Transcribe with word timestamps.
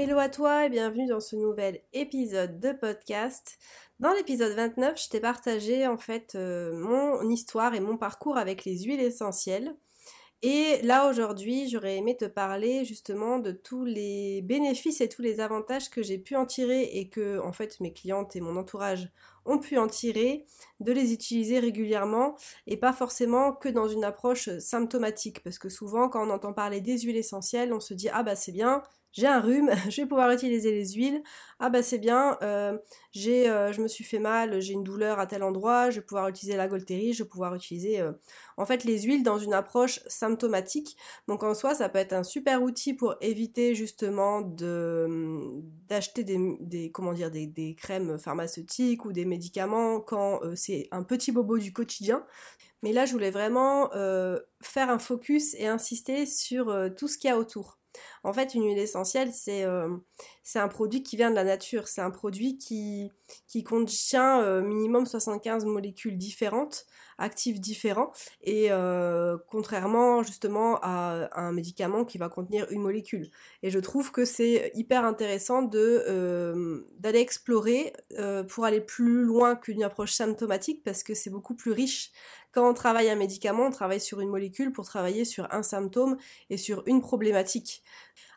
Hello 0.00 0.16
à 0.20 0.28
toi 0.28 0.64
et 0.64 0.68
bienvenue 0.68 1.08
dans 1.08 1.18
ce 1.18 1.34
nouvel 1.34 1.80
épisode 1.92 2.60
de 2.60 2.70
podcast. 2.70 3.58
Dans 3.98 4.12
l'épisode 4.12 4.54
29, 4.54 5.02
je 5.02 5.08
t'ai 5.08 5.18
partagé 5.18 5.88
en 5.88 5.98
fait 5.98 6.36
euh, 6.36 6.72
mon 6.72 7.28
histoire 7.28 7.74
et 7.74 7.80
mon 7.80 7.96
parcours 7.96 8.36
avec 8.36 8.64
les 8.64 8.84
huiles 8.84 9.00
essentielles. 9.00 9.74
Et 10.42 10.80
là 10.82 11.10
aujourd'hui, 11.10 11.68
j'aurais 11.68 11.96
aimé 11.96 12.16
te 12.16 12.26
parler 12.26 12.84
justement 12.84 13.40
de 13.40 13.50
tous 13.50 13.84
les 13.84 14.40
bénéfices 14.42 15.00
et 15.00 15.08
tous 15.08 15.22
les 15.22 15.40
avantages 15.40 15.90
que 15.90 16.00
j'ai 16.00 16.18
pu 16.18 16.36
en 16.36 16.46
tirer 16.46 16.82
et 16.82 17.08
que 17.08 17.40
en 17.40 17.52
fait 17.52 17.80
mes 17.80 17.92
clientes 17.92 18.36
et 18.36 18.40
mon 18.40 18.56
entourage 18.56 19.10
ont 19.46 19.58
pu 19.58 19.78
en 19.78 19.88
tirer, 19.88 20.46
de 20.78 20.92
les 20.92 21.12
utiliser 21.12 21.58
régulièrement 21.58 22.36
et 22.68 22.76
pas 22.76 22.92
forcément 22.92 23.52
que 23.52 23.68
dans 23.68 23.88
une 23.88 24.04
approche 24.04 24.48
symptomatique 24.60 25.42
parce 25.42 25.58
que 25.58 25.68
souvent 25.68 26.08
quand 26.08 26.24
on 26.24 26.30
entend 26.30 26.52
parler 26.52 26.80
des 26.80 27.00
huiles 27.00 27.16
essentielles, 27.16 27.72
on 27.72 27.80
se 27.80 27.94
dit 27.94 28.08
ah 28.12 28.22
bah 28.22 28.36
c'est 28.36 28.52
bien, 28.52 28.84
j'ai 29.18 29.26
un 29.26 29.40
rhume, 29.40 29.70
je 29.90 30.00
vais 30.00 30.06
pouvoir 30.06 30.30
utiliser 30.30 30.70
les 30.70 30.92
huiles. 30.92 31.22
Ah 31.58 31.70
bah 31.70 31.82
c'est 31.82 31.98
bien, 31.98 32.38
euh, 32.42 32.78
euh, 33.26 33.72
je 33.72 33.82
me 33.82 33.88
suis 33.88 34.04
fait 34.04 34.20
mal, 34.20 34.60
j'ai 34.60 34.74
une 34.74 34.84
douleur 34.84 35.18
à 35.18 35.26
tel 35.26 35.42
endroit, 35.42 35.90
je 35.90 35.96
vais 35.96 36.06
pouvoir 36.06 36.28
utiliser 36.28 36.56
la 36.56 36.68
Golterie, 36.68 37.12
je 37.14 37.24
vais 37.24 37.28
pouvoir 37.28 37.52
utiliser 37.56 38.00
euh, 38.00 38.12
en 38.56 38.64
fait 38.64 38.84
les 38.84 39.02
huiles 39.02 39.24
dans 39.24 39.38
une 39.38 39.54
approche 39.54 39.98
symptomatique. 40.06 40.96
Donc 41.26 41.42
en 41.42 41.54
soi, 41.54 41.74
ça 41.74 41.88
peut 41.88 41.98
être 41.98 42.12
un 42.12 42.22
super 42.22 42.62
outil 42.62 42.94
pour 42.94 43.16
éviter 43.20 43.74
justement 43.74 44.40
de 44.40 45.08
d'acheter 45.88 46.22
des, 46.22 46.92
comment 46.92 47.12
dire 47.12 47.32
des, 47.32 47.74
crèmes 47.76 48.18
pharmaceutiques 48.18 49.04
ou 49.04 49.12
des 49.12 49.24
médicaments 49.24 50.00
quand 50.00 50.40
c'est 50.54 50.86
un 50.92 51.02
petit 51.02 51.32
bobo 51.32 51.58
du 51.58 51.72
quotidien. 51.72 52.24
Mais 52.84 52.92
là, 52.92 53.04
je 53.06 53.12
voulais 53.12 53.32
vraiment 53.32 53.90
faire 54.60 54.90
un 54.90 54.98
focus 55.00 55.54
et 55.54 55.66
insister 55.66 56.26
sur 56.26 56.72
tout 56.96 57.08
ce 57.08 57.18
qu'il 57.18 57.30
y 57.30 57.32
a 57.32 57.38
autour. 57.38 57.78
En 58.24 58.32
fait, 58.32 58.54
une 58.54 58.64
huile 58.64 58.78
essentielle, 58.78 59.30
euh, 59.48 59.96
c'est 60.42 60.58
un 60.58 60.68
produit 60.68 61.02
qui 61.02 61.16
vient 61.16 61.30
de 61.30 61.34
la 61.34 61.44
nature. 61.44 61.88
C'est 61.88 62.00
un 62.00 62.10
produit 62.10 62.58
qui, 62.58 63.10
qui 63.46 63.64
contient 63.64 64.42
euh, 64.42 64.62
minimum 64.62 65.06
75 65.06 65.64
molécules 65.64 66.16
différentes, 66.18 66.86
actifs 67.18 67.60
différents, 67.60 68.12
et 68.42 68.68
euh, 68.70 69.36
contrairement 69.48 70.22
justement 70.22 70.78
à, 70.82 71.28
un 71.32 71.52
médicament 71.52 72.04
qui 72.04 72.18
va 72.18 72.28
contenir 72.28 72.66
une 72.70 72.82
molécule. 72.82 73.30
Et 73.62 73.70
je 73.70 73.78
trouve 73.78 74.12
que 74.12 74.24
c'est 74.24 74.70
hyper 74.74 75.04
intéressant 75.04 75.62
de 75.62 76.86
d'aller 76.98 77.20
explorer 77.20 77.92
pour 78.48 78.64
aller 78.64 78.80
plus 78.80 79.22
loin 79.22 79.56
qu'une 79.56 79.82
approche 79.82 80.12
symptomatique 80.12 80.82
parce 80.84 81.02
que 81.02 81.14
c'est 81.14 81.30
beaucoup 81.30 81.54
plus 81.54 81.72
riche 81.72 82.12
quand 82.52 82.68
on 82.68 82.74
travaille 82.74 83.10
un 83.10 83.16
médicament, 83.16 83.66
on 83.66 83.70
travaille 83.70 84.00
sur 84.00 84.20
une 84.20 84.30
molécule 84.30 84.72
pour 84.72 84.86
travailler 84.86 85.24
sur 85.24 85.46
un 85.52 85.62
symptôme 85.62 86.16
et 86.50 86.56
sur 86.56 86.82
une 86.86 87.00
problématique. 87.00 87.82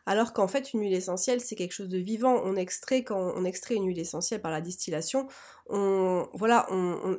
Alors 0.04 0.32
qu'en 0.32 0.48
fait, 0.48 0.72
une 0.72 0.80
huile 0.80 0.94
essentielle, 0.94 1.40
c'est 1.40 1.54
quelque 1.54 1.72
chose 1.72 1.88
de 1.88 1.98
vivant. 1.98 2.42
On 2.44 2.56
extrait, 2.56 3.04
quand 3.04 3.32
on 3.36 3.44
extrait 3.44 3.76
une 3.76 3.86
huile 3.86 4.00
essentielle 4.00 4.40
par 4.40 4.50
la 4.50 4.60
distillation, 4.60 5.28
on, 5.68 6.28
voilà, 6.34 6.66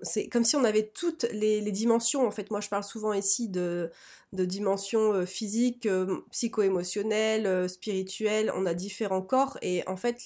c'est 0.01 0.27
comme 0.27 0.43
si 0.43 0.57
on 0.57 0.65
avait 0.65 0.91
toutes 0.93 1.25
les, 1.31 1.61
dimensions. 1.71 2.27
En 2.27 2.31
fait, 2.31 2.51
moi, 2.51 2.59
je 2.59 2.67
parle 2.67 2.83
souvent 2.83 3.13
ici 3.13 3.47
de, 3.47 3.89
dimensions 4.33 5.13
euh, 5.13 5.25
physiques, 5.25 5.85
euh, 5.85 6.21
psycho-émotionnelles, 6.31 7.47
euh, 7.47 7.67
spirituelles. 7.69 8.51
On 8.53 8.65
a 8.65 8.73
différents 8.73 9.21
corps 9.21 9.57
et 9.61 9.87
en 9.87 9.95
fait, 9.95 10.17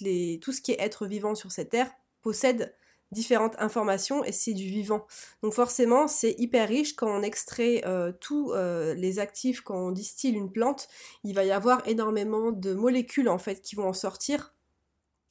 tout 0.41 0.51
ce 0.51 0.61
qui 0.61 0.71
est 0.71 0.81
être 0.81 1.05
vivant 1.05 1.35
sur 1.35 1.51
cette 1.51 1.69
terre 1.69 1.91
possède 2.23 2.73
différentes 3.11 3.55
informations 3.59 4.23
et 4.23 4.31
c'est 4.31 4.53
du 4.53 4.65
vivant. 4.65 5.05
Donc 5.43 5.53
forcément, 5.53 6.07
c'est 6.07 6.35
hyper 6.37 6.67
riche 6.67 6.95
quand 6.95 7.09
on 7.09 7.21
extrait 7.21 7.83
euh, 7.85 8.11
tous 8.19 8.51
euh, 8.53 8.93
les 8.93 9.19
actifs, 9.19 9.61
quand 9.61 9.77
on 9.77 9.91
distille 9.91 10.33
une 10.33 10.51
plante, 10.51 10.87
il 11.23 11.33
va 11.33 11.43
y 11.43 11.51
avoir 11.51 11.87
énormément 11.87 12.51
de 12.51 12.73
molécules 12.73 13.29
en 13.29 13.37
fait 13.37 13.61
qui 13.61 13.75
vont 13.75 13.87
en 13.87 13.93
sortir 13.93 14.53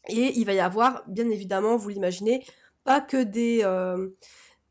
et 0.09 0.39
il 0.39 0.45
va 0.45 0.55
y 0.55 0.61
avoir, 0.61 1.03
bien 1.09 1.29
évidemment, 1.29 1.77
vous 1.77 1.89
l'imaginez, 1.89 2.45
pas 2.85 3.01
que 3.01 3.23
des 3.23 3.61
euh, 3.65 4.09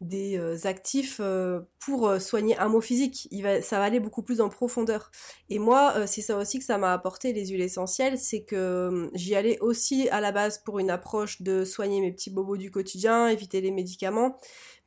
des 0.08 0.38
euh, 0.38 0.56
actifs 0.66 1.18
euh, 1.20 1.62
pour 1.80 2.08
euh, 2.08 2.20
soigner 2.20 2.58
un 2.58 2.70
mot 2.70 2.82
physique. 2.82 3.28
Il 3.32 3.44
va, 3.44 3.62
ça 3.62 3.80
va 3.80 3.86
aller 3.86 4.00
beaucoup 4.00 4.24
plus 4.24 4.42
en 4.42 4.50
profondeur. 4.50 5.12
Et 5.50 5.60
moi, 5.60 6.08
c'est 6.08 6.22
ça 6.22 6.38
aussi 6.38 6.60
que 6.60 6.66
ça 6.66 6.78
m'a 6.78 6.94
apporté 6.94 7.34
les 7.34 7.48
huiles 7.48 7.62
essentielles, 7.62 8.18
c'est 8.18 8.44
que 8.44 9.10
j'y 9.14 9.36
allais 9.36 9.60
aussi 9.60 10.10
à 10.10 10.22
la 10.22 10.32
base 10.32 10.60
pour 10.60 10.80
une 10.80 10.90
approche 10.90 11.42
de 11.42 11.66
soigner 11.66 12.02
mes 12.02 12.12
petits 12.12 12.30
bobos 12.30 12.58
du 12.58 12.72
quotidien, 12.72 13.28
éviter 13.28 13.62
les 13.62 13.72
médicaments, 13.72 14.38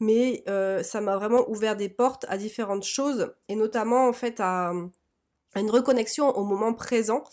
mais 0.00 0.44
ça 0.82 1.00
m'a 1.00 1.16
vraiment 1.16 1.48
ouvert 1.48 1.76
des 1.76 1.88
portes 1.88 2.26
à 2.28 2.36
différentes 2.36 2.84
choses, 2.84 3.32
et 3.48 3.54
notamment 3.54 4.08
en 4.08 4.12
fait 4.12 4.40
à, 4.40 4.72
à 5.54 5.60
une 5.60 5.70
reconnexion 5.70 6.36
au 6.36 6.44
moment 6.44 6.74
présent. 6.74 7.24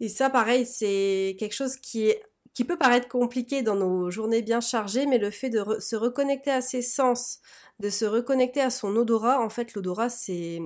Et 0.00 0.08
ça, 0.08 0.30
pareil, 0.30 0.66
c'est 0.66 1.36
quelque 1.38 1.54
chose 1.54 1.76
qui 1.76 2.08
est 2.08 2.22
qui 2.54 2.64
peut 2.64 2.76
paraître 2.78 3.08
compliqué 3.08 3.62
dans 3.62 3.74
nos 3.76 4.10
journées 4.10 4.42
bien 4.42 4.60
chargées, 4.60 5.06
mais 5.06 5.18
le 5.18 5.30
fait 5.30 5.48
de 5.50 5.64
se 5.80 5.96
reconnecter 5.96 6.50
à 6.50 6.60
ses 6.60 6.82
sens, 6.82 7.40
de 7.80 7.88
se 7.90 8.04
reconnecter 8.04 8.60
à 8.60 8.70
son 8.70 8.94
odorat, 8.96 9.40
en 9.40 9.48
fait 9.50 9.74
l'odorat 9.74 10.08
c'est 10.10 10.60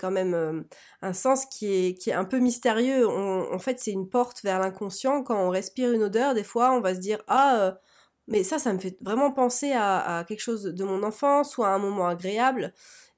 quand 0.00 0.10
même 0.10 0.34
euh, 0.34 0.62
un 1.02 1.12
sens 1.12 1.46
qui 1.46 1.66
est 1.72 1.94
qui 1.94 2.10
est 2.10 2.14
un 2.14 2.24
peu 2.24 2.38
mystérieux. 2.38 3.08
en 3.08 3.58
fait 3.58 3.80
c'est 3.80 3.92
une 3.92 4.08
porte 4.08 4.42
vers 4.42 4.60
l'inconscient. 4.60 5.22
Quand 5.22 5.36
on 5.44 5.50
respire 5.50 5.92
une 5.92 6.02
odeur, 6.04 6.34
des 6.34 6.44
fois 6.44 6.72
on 6.72 6.80
va 6.80 6.94
se 6.94 7.00
dire 7.00 7.22
ah 7.28 7.56
euh, 7.60 7.72
mais 8.28 8.44
ça 8.44 8.58
ça 8.58 8.72
me 8.72 8.78
fait 8.78 8.96
vraiment 9.02 9.32
penser 9.32 9.72
à 9.72 10.24
quelque 10.28 10.40
chose 10.40 10.62
de 10.64 10.84
mon 10.84 11.02
enfance 11.02 11.58
ou 11.58 11.64
à 11.64 11.68
un 11.70 11.78
moment 11.78 12.06
agréable. 12.08 12.72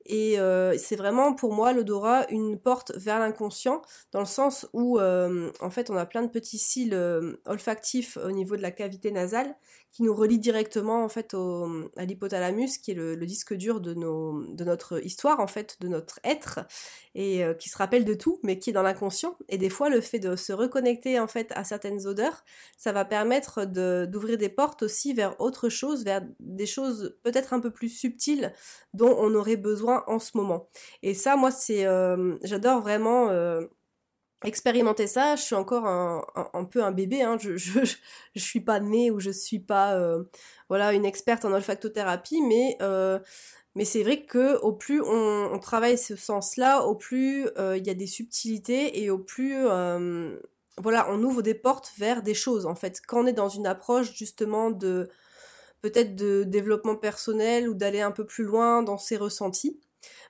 Et 0.07 0.39
euh, 0.39 0.77
c'est 0.77 0.97
vraiment 0.97 1.33
pour 1.35 1.55
moi 1.55 1.73
l'odorat 1.73 2.27
une 2.31 2.59
porte 2.59 2.93
vers 2.97 3.19
l'inconscient, 3.19 3.81
dans 4.13 4.21
le 4.21 4.27
sens 4.27 4.69
où 4.73 4.99
euh, 4.99 5.51
en 5.61 5.71
fait 5.71 5.89
on 5.89 5.97
a 5.97 6.05
plein 6.05 6.23
de 6.23 6.29
petits 6.29 6.59
cils 6.59 6.93
euh, 6.93 7.37
olfactifs 7.47 8.19
au 8.19 8.31
niveau 8.31 8.57
de 8.57 8.63
la 8.63 8.71
cavité 8.71 9.11
nasale 9.11 9.57
qui 9.93 10.03
nous 10.03 10.15
relie 10.15 10.41
directement 10.41 11.05
en 11.05 11.09
fait 11.09 11.35
au, 11.35 11.69
à 11.97 12.05
l'hypothalamus, 12.05 12.79
qui 12.79 12.91
est 12.91 12.95
le, 12.95 13.17
disque 13.27 13.55
dur 13.55 13.81
de, 13.81 13.95
nos, 13.95 14.43
de 14.53 14.65
notre 14.65 15.01
histoire 15.05 15.39
en 15.39 15.47
fait, 15.47 15.77
de 15.81 15.87
notre 15.87 16.19
être, 16.25 16.67
et 17.15 17.45
qui 17.61 17.69
se 17.69 17.79
rappelle 17.79 18.05
de 18.05 18.15
tout, 18.15 18.41
mais 18.43 18.59
qui 18.59 18.71
est 18.71 18.73
dans 18.73 18.83
l'inconscient. 18.83 19.39
Et 19.49 19.57
des 19.57 19.71
fois, 19.71 19.91
le 19.91 20.01
fait 20.01 20.19
de 20.19 20.35
se 20.35 20.53
reconnecter 20.53 21.21
en 21.21 21.29
fait 21.29 21.53
à 21.55 21.63
certaines 21.63 22.09
odeurs, 22.09 22.43
ça 22.77 22.91
va 22.91 23.05
permettre 23.05 23.67
d'ouvrir 23.67 24.37
des 24.37 24.49
portes 24.49 24.83
aussi 24.83 25.15
vers 25.15 25.41
autre 25.41 25.69
chose, 25.69 26.03
vers 26.03 26.23
des 26.41 26.67
choses 26.67 27.17
peut-être 27.23 27.53
un 27.53 27.61
peu 27.61 27.71
plus 27.71 27.89
subtiles 27.89 28.53
dont 28.95 29.15
on 29.17 29.33
aurait 29.37 29.57
besoin 29.57 29.94
en 30.07 30.19
ce 30.19 30.37
moment. 30.37 30.69
Et 31.03 31.15
ça, 31.15 31.37
moi, 31.37 31.51
c'est, 31.51 31.87
euh, 31.87 32.37
j'adore 32.43 32.81
vraiment 32.81 33.29
euh, 33.31 33.67
expérimenter 34.45 35.07
ça. 35.07 35.37
Je 35.37 35.43
suis 35.43 35.55
encore 35.55 35.87
un, 35.87 36.65
peu 36.65 36.83
un 36.83 36.93
bébé. 36.93 37.23
Hein. 37.23 37.37
Je, 37.41 37.57
je, 37.57 37.81
je, 38.35 38.41
suis 38.41 38.61
pas 38.61 38.81
née 38.81 39.11
ou 39.11 39.21
je 39.21 39.31
suis 39.31 39.61
pas, 39.61 39.95
euh, 39.95 40.25
voilà, 40.69 40.93
une 40.93 41.05
experte 41.05 41.45
en 41.45 41.53
olfactothérapie, 41.53 42.43
mais 42.43 42.79
mais 43.77 43.85
c'est 43.85 44.05
vrai 44.05 44.23
que 44.23 44.57
au 44.61 44.73
plus 44.73 45.03
on, 45.03 45.51
on 45.53 45.59
travaille 45.59 45.99
ce 45.99 46.15
sens-là, 46.15 46.83
au 46.85 46.95
plus 46.95 47.49
il 47.59 47.85
y 47.85 47.91
a 47.91 47.95
des 47.95 48.07
subtilités 48.07 49.03
et 49.03 49.11
au 49.11 49.19
plus 49.19 49.67
voilà, 50.79 51.07
on 51.11 51.23
ouvre 51.23 51.43
des 51.43 51.55
portes 51.55 51.93
vers 51.99 52.23
des 52.23 52.35
choses 52.35 52.67
en 52.67 52.75
fait. 52.75 53.01
Quand 53.07 53.23
on 53.23 53.27
est 53.27 53.33
dans 53.33 53.49
une 53.49 53.67
approche 53.67 54.15
justement 54.15 54.71
de 54.71 55.09
peut-être 55.85 56.17
de 56.17 56.45
développement 56.45 56.97
personnel 56.97 57.69
ou 57.69 57.75
d'aller 57.75 58.01
un 58.01 58.11
peu 58.11 58.25
plus 58.25 58.45
loin 58.45 58.83
dans 58.83 58.97
ses 58.97 59.19
ressentis. 59.19 59.79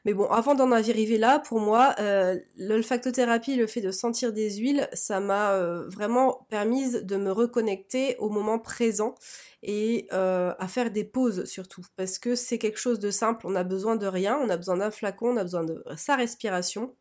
Mais 0.05 0.13
bon, 0.13 0.27
avant 0.27 0.57
d'en 0.57 0.73
arriver 0.73 1.17
là, 1.17 1.39
pour 1.39 1.61
moi, 1.61 1.95
euh, 2.01 2.37
l'olfactothérapie, 2.59 3.55
le 3.55 3.69
fait 3.69 3.81
de 3.81 3.93
sentir 3.93 4.33
des 4.33 4.57
huiles, 4.57 4.89
ça 4.95 5.21
m'a 5.21 5.53
euh, 5.53 5.87
vraiment 5.87 6.45
permis 6.51 7.01
de 7.01 7.17
me 7.17 7.31
reconnecter 7.31 8.17
au 8.19 8.31
moment 8.31 8.59
présent 8.59 9.15
et 9.63 10.09
euh, 10.13 10.53
à 10.59 10.67
faire 10.67 10.91
des 10.91 11.05
pauses 11.05 11.45
surtout, 11.45 11.83
parce 11.95 12.19
que 12.19 12.35
c'est 12.35 12.59
quelque 12.59 12.79
chose 12.79 12.99
de 12.99 13.13
simple, 13.13 13.47
on 13.47 13.55
a 13.55 13.63
besoin 13.63 13.95
de 13.95 14.09
rien, 14.09 14.37
on 14.43 14.51
a 14.51 14.57
besoin 14.57 14.79
d'un 14.79 14.91
flacon, 14.91 15.35
on 15.35 15.37
a 15.37 15.45
besoin 15.45 15.63
de 15.63 15.85
sa 15.97 16.17
respiration. 16.17 16.97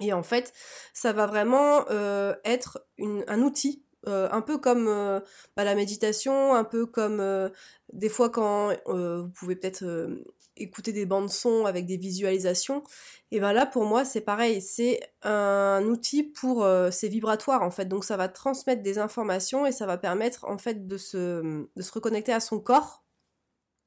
Et 0.00 0.12
en 0.12 0.22
fait, 0.22 0.52
ça 0.94 1.12
va 1.12 1.26
vraiment 1.26 1.84
être 2.44 2.86
un 3.26 3.42
outil 3.42 3.81
euh, 4.08 4.28
un 4.32 4.40
peu 4.40 4.58
comme 4.58 4.88
euh, 4.88 5.20
bah, 5.56 5.64
la 5.64 5.74
méditation, 5.76 6.54
un 6.54 6.64
peu 6.64 6.86
comme 6.86 7.20
euh, 7.20 7.48
des 7.92 8.08
fois 8.08 8.30
quand 8.30 8.72
vous 8.86 9.28
pouvez 9.30 9.54
peut-être 9.54 9.84
écouter 10.56 10.92
des 10.92 11.06
bandes 11.06 11.30
son 11.30 11.66
avec 11.66 11.86
des 11.86 11.96
visualisations. 11.96 12.82
Et 13.30 13.40
ben 13.40 13.52
là, 13.52 13.64
pour 13.64 13.84
moi, 13.84 14.04
c'est 14.04 14.20
pareil. 14.20 14.60
C'est 14.60 15.00
un 15.22 15.84
outil 15.84 16.24
pour 16.24 16.66
c'est 16.90 17.08
vibratoire 17.08 17.62
en 17.62 17.70
fait. 17.70 17.86
Donc 17.86 18.04
ça 18.04 18.16
va 18.16 18.28
transmettre 18.28 18.82
des 18.82 18.98
informations 18.98 19.66
et 19.66 19.72
ça 19.72 19.86
va 19.86 19.98
permettre 19.98 20.44
en 20.44 20.58
fait 20.58 20.86
de 20.86 20.96
se, 20.96 21.66
reconnecter 21.94 22.32
à 22.32 22.40
son 22.40 22.60
corps 22.60 23.04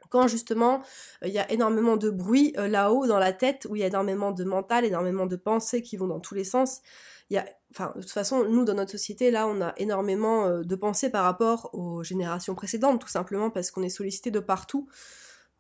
quand 0.10 0.28
justement 0.28 0.82
il 1.24 1.32
y 1.32 1.40
a 1.40 1.52
énormément 1.52 1.98
de 1.98 2.10
bruit 2.10 2.54
là-haut 2.56 3.08
dans 3.08 3.20
la 3.20 3.34
tête, 3.34 3.68
où 3.70 3.76
il 3.76 3.80
y 3.80 3.84
a 3.84 3.88
énormément 3.88 4.32
de 4.32 4.44
mental, 4.44 4.86
énormément 4.86 5.26
de 5.26 5.36
pensées 5.36 5.82
qui 5.82 5.98
vont 5.98 6.08
dans 6.08 6.20
tous 6.20 6.36
les 6.36 6.44
sens. 6.46 6.82
Il 7.30 7.36
y 7.36 7.38
a, 7.38 7.46
enfin, 7.72 7.94
de 7.96 8.02
toute 8.02 8.12
façon, 8.12 8.46
nous 8.46 8.66
dans 8.66 8.76
notre 8.76 8.92
société, 8.92 9.32
là, 9.32 9.48
on 9.48 9.62
a 9.62 9.74
énormément 9.78 10.46
euh, 10.46 10.64
de 10.64 10.76
pensées 10.76 11.10
par 11.10 11.24
rapport 11.24 11.70
aux 11.74 12.04
générations 12.04 12.56
précédentes, 12.56 13.02
tout 13.02 13.08
simplement 13.08 13.50
parce 13.50 13.72
qu'on 13.72 13.84
est 13.84 13.90
sollicité 13.90 14.32
de 14.32 14.40
partout, 14.40 14.88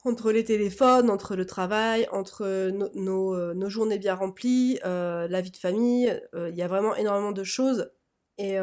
entre 0.04 0.32
les 0.32 0.44
téléphones, 0.44 1.10
entre 1.10 1.36
le 1.36 1.46
travail, 1.46 2.08
entre 2.12 2.70
nos, 2.70 3.36
euh, 3.36 3.54
nos, 3.56 3.70
journées 3.70 3.98
bien 3.98 4.14
remplies, 4.14 4.80
la 4.84 5.42
vie 5.42 5.52
de 5.52 5.58
famille. 5.58 6.22
il 6.34 6.56
y 6.56 6.62
a 6.62 6.68
vraiment 6.68 6.96
énormément 6.96 7.32
de 7.32 7.44
choses. 7.44 7.92
Et, 8.38 8.58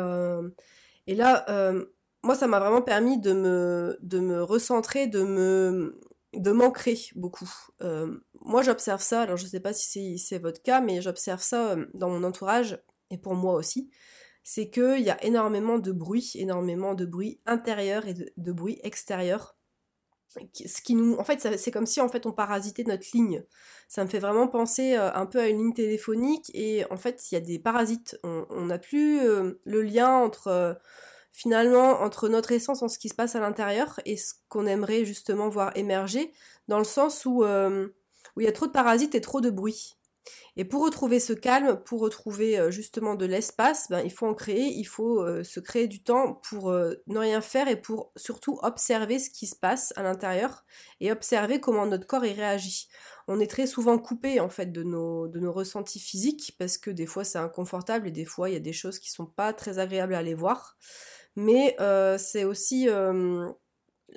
et 1.06 1.14
là 1.14 1.44
moi, 2.22 2.34
ça 2.34 2.46
m'a 2.46 2.60
vraiment 2.60 2.82
permis 2.82 3.18
de 3.18 3.32
me, 3.32 3.98
de 4.00 4.20
me 4.20 4.42
recentrer, 4.42 5.06
de 5.06 5.22
me 5.22 6.00
de 6.34 6.50
m'ancrer 6.50 6.98
beaucoup. 7.14 7.50
Euh, 7.82 8.16
moi, 8.40 8.62
j'observe 8.62 9.02
ça, 9.02 9.20
alors 9.22 9.36
je 9.36 9.44
ne 9.44 9.50
sais 9.50 9.60
pas 9.60 9.74
si 9.74 10.18
c'est 10.18 10.38
votre 10.38 10.62
cas, 10.62 10.80
mais 10.80 11.02
j'observe 11.02 11.42
ça 11.42 11.72
euh, 11.72 11.84
dans 11.92 12.08
mon 12.08 12.24
entourage, 12.24 12.78
et 13.12 13.18
pour 13.18 13.34
moi 13.34 13.54
aussi, 13.54 13.90
c'est 14.42 14.70
qu'il 14.70 15.00
y 15.00 15.10
a 15.10 15.22
énormément 15.24 15.78
de 15.78 15.92
bruit, 15.92 16.32
énormément 16.34 16.94
de 16.94 17.06
bruit 17.06 17.40
intérieur 17.46 18.06
et 18.08 18.14
de, 18.14 18.52
bruit 18.52 18.80
extérieur. 18.82 19.56
Ce 20.28 20.80
qui 20.80 20.94
nous, 20.94 21.14
en 21.16 21.24
fait, 21.24 21.56
c'est 21.56 21.70
comme 21.70 21.86
si 21.86 22.00
en 22.00 22.08
fait 22.08 22.26
on 22.26 22.32
parasitait 22.32 22.84
notre 22.84 23.06
ligne. 23.14 23.44
Ça 23.86 24.02
me 24.02 24.08
fait 24.08 24.18
vraiment 24.18 24.48
penser 24.48 24.96
euh, 24.96 25.12
un 25.12 25.26
peu 25.26 25.38
à 25.38 25.46
une 25.46 25.58
ligne 25.58 25.74
téléphonique 25.74 26.50
et 26.54 26.84
en 26.90 26.96
fait 26.96 27.30
il 27.30 27.34
y 27.34 27.38
a 27.38 27.40
des 27.40 27.58
parasites. 27.58 28.18
On 28.24 28.64
n'a 28.64 28.78
plus 28.78 29.20
le 29.20 29.82
lien 29.82 30.10
entre 30.10 30.80
finalement 31.32 32.02
entre 32.02 32.28
notre 32.28 32.52
essence 32.52 32.82
en 32.82 32.88
ce 32.88 32.98
qui 32.98 33.08
se 33.08 33.14
passe 33.14 33.34
à 33.34 33.40
l'intérieur 33.40 33.98
et 34.04 34.16
ce 34.16 34.34
qu'on 34.48 34.66
aimerait 34.66 35.04
justement 35.04 35.48
voir 35.48 35.76
émerger, 35.76 36.32
dans 36.68 36.78
le 36.78 36.84
sens 36.84 37.26
euh, 37.26 37.88
où 38.36 38.40
il 38.40 38.44
y 38.44 38.48
a 38.48 38.52
trop 38.52 38.66
de 38.66 38.72
parasites 38.72 39.14
et 39.14 39.20
trop 39.20 39.40
de 39.40 39.50
bruit. 39.50 39.96
Et 40.56 40.64
pour 40.64 40.84
retrouver 40.84 41.20
ce 41.20 41.32
calme, 41.32 41.80
pour 41.84 42.00
retrouver 42.00 42.58
euh, 42.58 42.70
justement 42.70 43.14
de 43.14 43.26
l'espace, 43.26 43.88
ben, 43.90 44.00
il 44.04 44.12
faut 44.12 44.26
en 44.26 44.34
créer, 44.34 44.66
il 44.66 44.84
faut 44.84 45.22
euh, 45.22 45.42
se 45.44 45.60
créer 45.60 45.88
du 45.88 46.02
temps 46.02 46.40
pour 46.48 46.70
ne 46.72 47.18
rien 47.18 47.40
faire 47.40 47.68
et 47.68 47.76
pour 47.76 48.12
surtout 48.16 48.58
observer 48.62 49.18
ce 49.18 49.30
qui 49.30 49.46
se 49.46 49.56
passe 49.56 49.92
à 49.96 50.02
l'intérieur 50.02 50.64
et 51.00 51.10
observer 51.12 51.60
comment 51.60 51.86
notre 51.86 52.06
corps 52.06 52.24
y 52.24 52.32
réagit. 52.32 52.88
On 53.28 53.40
est 53.40 53.50
très 53.50 53.66
souvent 53.66 53.98
coupé 53.98 54.40
en 54.40 54.48
fait 54.48 54.72
de 54.72 54.82
nos, 54.82 55.28
de 55.28 55.40
nos 55.40 55.52
ressentis 55.52 56.00
physiques 56.00 56.54
parce 56.58 56.76
que 56.76 56.90
des 56.90 57.06
fois 57.06 57.24
c'est 57.24 57.38
inconfortable 57.38 58.08
et 58.08 58.12
des 58.12 58.24
fois 58.24 58.50
il 58.50 58.54
y 58.54 58.56
a 58.56 58.60
des 58.60 58.72
choses 58.72 58.98
qui 58.98 59.10
sont 59.10 59.26
pas 59.26 59.52
très 59.52 59.78
agréables 59.78 60.14
à 60.14 60.18
aller 60.18 60.34
voir 60.34 60.76
mais 61.36 61.76
euh, 61.80 62.18
c'est 62.18 62.44
aussi 62.44 62.88
euh, 62.88 63.48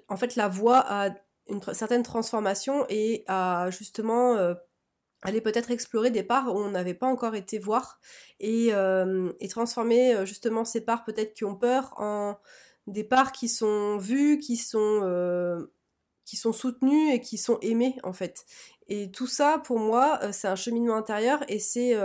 en 0.08 0.18
fait 0.18 0.36
la 0.36 0.48
voix 0.48 0.80
a 0.80 1.10
une 1.48 1.62
certaine 1.74 2.04
transformation 2.04 2.86
et 2.90 3.24
à 3.28 3.70
justement 3.70 4.36
euh, 4.36 4.56
aller 5.22 5.42
peut-être 5.42 5.72
explorer 5.72 6.12
des 6.12 6.24
parts 6.24 6.54
où 6.54 6.60
on 6.60 6.70
n'avait 6.72 6.94
pas 6.94 7.08
encore 7.08 7.36
été 7.36 7.60
voir 7.60 8.00
et, 8.40 8.70
et 9.40 9.48
transformer 9.48 10.26
justement 10.26 10.66
ces 10.66 10.82
parts 10.82 11.04
peut-être 11.04 11.34
qui 11.34 11.46
ont 11.46 11.56
peur 11.56 11.94
en 11.98 12.38
des 12.88 13.04
parts 13.04 13.32
qui 13.32 13.50
sont 13.50 13.98
vues, 13.98 14.38
qui 14.38 14.58
sont 14.58 15.02
sont 16.26 16.54
soutenues 16.54 17.12
et 17.14 17.22
qui 17.22 17.38
sont 17.38 17.60
aimées 17.62 17.96
en 18.04 18.14
fait. 18.14 18.46
Et 18.88 19.10
tout 19.12 19.28
ça 19.28 19.60
pour 19.64 19.80
moi 19.80 20.20
c'est 20.32 20.48
un 20.48 20.56
cheminement 20.56 20.96
intérieur 20.96 21.44
et 21.48 21.60
c'est 21.60 21.96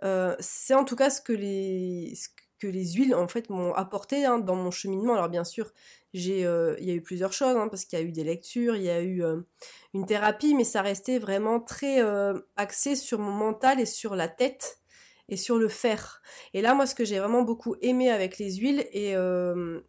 en 0.00 0.84
tout 0.84 0.96
cas 0.96 1.10
ce 1.10 1.20
que 1.20 1.32
les 1.32 2.14
que 2.58 2.66
les 2.66 2.92
huiles 2.92 3.14
en 3.14 3.28
fait 3.28 3.50
m'ont 3.50 3.72
apporté 3.74 4.24
hein, 4.24 4.38
dans 4.38 4.56
mon 4.56 4.70
cheminement. 4.70 5.14
Alors 5.14 5.28
bien 5.28 5.44
sûr, 5.44 5.72
j'ai, 6.14 6.46
euh, 6.46 6.74
il 6.80 6.86
y 6.86 6.90
a 6.90 6.94
eu 6.94 7.02
plusieurs 7.02 7.32
choses 7.32 7.56
hein, 7.56 7.68
parce 7.68 7.84
qu'il 7.84 7.98
y 7.98 8.02
a 8.02 8.04
eu 8.04 8.12
des 8.12 8.24
lectures, 8.24 8.76
il 8.76 8.82
y 8.82 8.90
a 8.90 9.00
eu 9.00 9.22
euh, 9.22 9.40
une 9.94 10.06
thérapie, 10.06 10.54
mais 10.54 10.64
ça 10.64 10.82
restait 10.82 11.18
vraiment 11.18 11.60
très 11.60 12.02
euh, 12.02 12.38
axé 12.56 12.96
sur 12.96 13.18
mon 13.18 13.32
mental 13.32 13.80
et 13.80 13.86
sur 13.86 14.14
la 14.14 14.28
tête 14.28 14.78
et 15.30 15.36
sur 15.36 15.58
le 15.58 15.68
fer. 15.68 16.22
Et 16.54 16.62
là, 16.62 16.72
moi, 16.72 16.86
ce 16.86 16.94
que 16.94 17.04
j'ai 17.04 17.18
vraiment 17.18 17.42
beaucoup 17.42 17.76
aimé 17.82 18.10
avec 18.10 18.38
les 18.38 18.54
huiles, 18.56 18.86
et, 18.94 19.14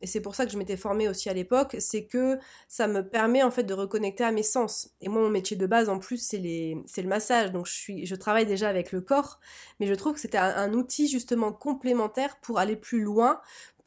c'est 0.03 0.19
pour 0.19 0.35
ça 0.35 0.45
que 0.45 0.51
je 0.51 0.57
m'étais 0.57 0.75
formée 0.75 1.07
aussi 1.07 1.29
à 1.29 1.33
l'époque, 1.33 1.77
c'est 1.79 2.03
que 2.03 2.37
ça 2.67 2.87
me 2.87 3.07
permet 3.07 3.41
en 3.41 3.49
fait 3.49 3.63
de 3.63 3.73
reconnecter 3.73 4.25
à 4.25 4.33
mes 4.33 4.43
sens. 4.43 4.89
Et 4.99 5.07
moi, 5.07 5.21
mon 5.21 5.29
métier 5.29 5.55
de 5.55 5.65
base, 5.65 5.87
en 5.87 5.97
plus, 5.97 6.17
c'est 6.17 6.39
le 6.39 7.07
massage. 7.07 7.53
Donc, 7.53 7.67
je, 7.67 7.71
suis, 7.71 8.05
je 8.05 8.15
travaille 8.15 8.45
déjà 8.45 8.67
avec 8.67 8.91
le 8.91 8.99
corps, 8.99 9.39
mais 9.79 9.87
je 9.87 9.93
trouve 9.93 10.15
que 10.15 10.19
c'était 10.19 10.37
un, 10.37 10.73
outil 10.73 11.07
justement 11.07 11.53
complémentaire 11.53 12.35
pour 12.41 12.59
aller 12.59 12.75
plus 12.75 13.01
loin, 13.01 13.39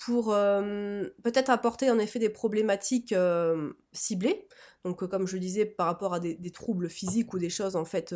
pour 0.04 0.32
euh, 0.32 1.04
peut-être 1.22 1.50
apporter 1.50 1.90
en 1.90 1.98
effet 1.98 2.18
des 2.18 2.30
problématiques 2.30 3.12
euh, 3.12 3.72
ciblées. 3.92 4.46
Donc, 4.84 5.06
comme 5.08 5.26
je 5.26 5.36
disais, 5.36 5.64
par 5.64 5.86
rapport 5.86 6.14
à 6.14 6.20
des, 6.20 6.50
troubles 6.50 6.88
physiques 6.88 7.32
ou 7.34 7.38
des 7.38 7.50
choses 7.50 7.76
en 7.76 7.84
fait 7.84 8.12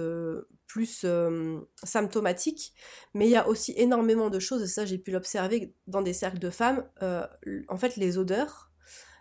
plus 0.67 1.03
euh, 1.05 1.61
symptomatique, 1.83 2.73
mais 3.15 3.27
il 3.27 3.31
y 3.31 3.37
a 3.37 3.49
aussi 3.49 3.73
énormément 3.77 4.31
de 4.31 4.39
choses, 4.39 4.63
et 4.63 4.67
ça 4.67 4.85
j'ai 4.85 4.99
pu 4.99 5.11
l'observer 5.11 5.75
dans 5.87 6.03
des 6.03 6.13
cercles 6.13 6.39
de 6.39 6.51
femmes, 6.51 6.85
euh, 7.03 7.27
en 7.69 7.77
fait 7.77 7.97
les 7.97 8.19
odeurs, 8.19 8.71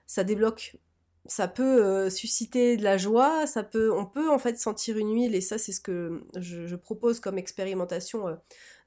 ça 0.06 0.24
débloque. 0.24 0.76
Ça 1.28 1.48
peut 1.48 1.84
euh, 1.84 2.10
susciter 2.10 2.78
de 2.78 2.84
la 2.84 2.98
joie, 2.98 3.48
ça 3.48 3.64
peut, 3.64 3.92
on 3.92 4.06
peut 4.06 4.30
en 4.30 4.38
fait 4.38 4.60
sentir 4.60 4.98
une 4.98 5.14
huile, 5.14 5.34
et 5.34 5.42
ça 5.42 5.58
c'est 5.58 5.72
ce 5.72 5.82
que 5.82 6.24
je, 6.36 6.76
propose 6.76 7.20
comme 7.20 7.38
expérimentation 7.38 8.38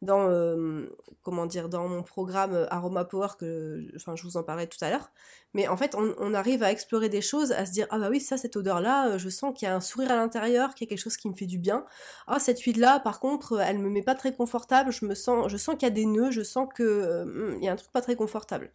dans 0.00 0.31
euh, 0.31 0.87
comment 1.23 1.46
dire 1.46 1.69
dans 1.69 1.88
mon 1.88 2.02
programme 2.02 2.55
euh, 2.55 2.67
Aroma 2.73 3.05
Power 3.05 3.29
que 3.38 3.85
enfin 3.96 4.14
je 4.14 4.23
vous 4.23 4.37
en 4.37 4.44
parlais 4.44 4.67
tout 4.67 4.82
à 4.82 4.90
l'heure. 4.90 5.11
Mais 5.55 5.67
en 5.67 5.76
fait 5.76 5.96
on, 5.96 6.35
arrive 6.35 6.62
à 6.62 6.70
explorer 6.70 7.08
des 7.08 7.23
choses 7.23 7.52
à 7.52 7.67
se 7.67 7.73
dire 7.73 7.87
ah 7.90 7.99
bah 7.99 8.08
oui 8.11 8.20
ça 8.20 8.37
cette 8.37 8.55
odeur 8.56 8.81
là 8.81 9.08
euh, 9.08 9.19
je 9.19 9.29
sens 9.29 9.52
qu'il 9.56 9.67
y 9.67 9.70
a 9.70 9.75
un 9.75 9.81
sourire 9.81 10.12
à 10.12 10.17
l'intérieur 10.17 10.75
qu'il 10.75 10.87
y 10.87 10.88
a 10.88 10.90
quelque 10.90 11.02
chose 11.02 11.17
qui 11.17 11.29
me 11.29 11.35
fait 11.35 11.46
du 11.46 11.58
bien. 11.58 11.85
Ah 12.29 12.38
cette 12.38 12.61
huile 12.61 12.79
là 12.79 13.00
par 13.00 13.19
contre 13.19 13.61
elle 13.61 13.79
me 13.79 13.90
met 13.90 14.02
pas 14.02 14.14
très 14.14 14.32
confortable 14.32 14.93
je 14.93 15.05
me 15.05 15.14
sens 15.14 15.50
je 15.50 15.56
sens 15.56 15.75
qu'il 15.75 15.88
y 15.88 15.90
a 15.90 15.94
des 15.94 16.06
nœuds 16.06 16.31
je 16.31 16.43
sens 16.43 16.69
que 16.73 17.25
hmm, 17.25 17.56
il 17.58 17.64
y 17.64 17.69
a 17.69 17.73
un 17.73 17.76
truc 17.76 17.90
pas 17.93 18.02
très 18.02 18.14
confortable. 18.17 18.70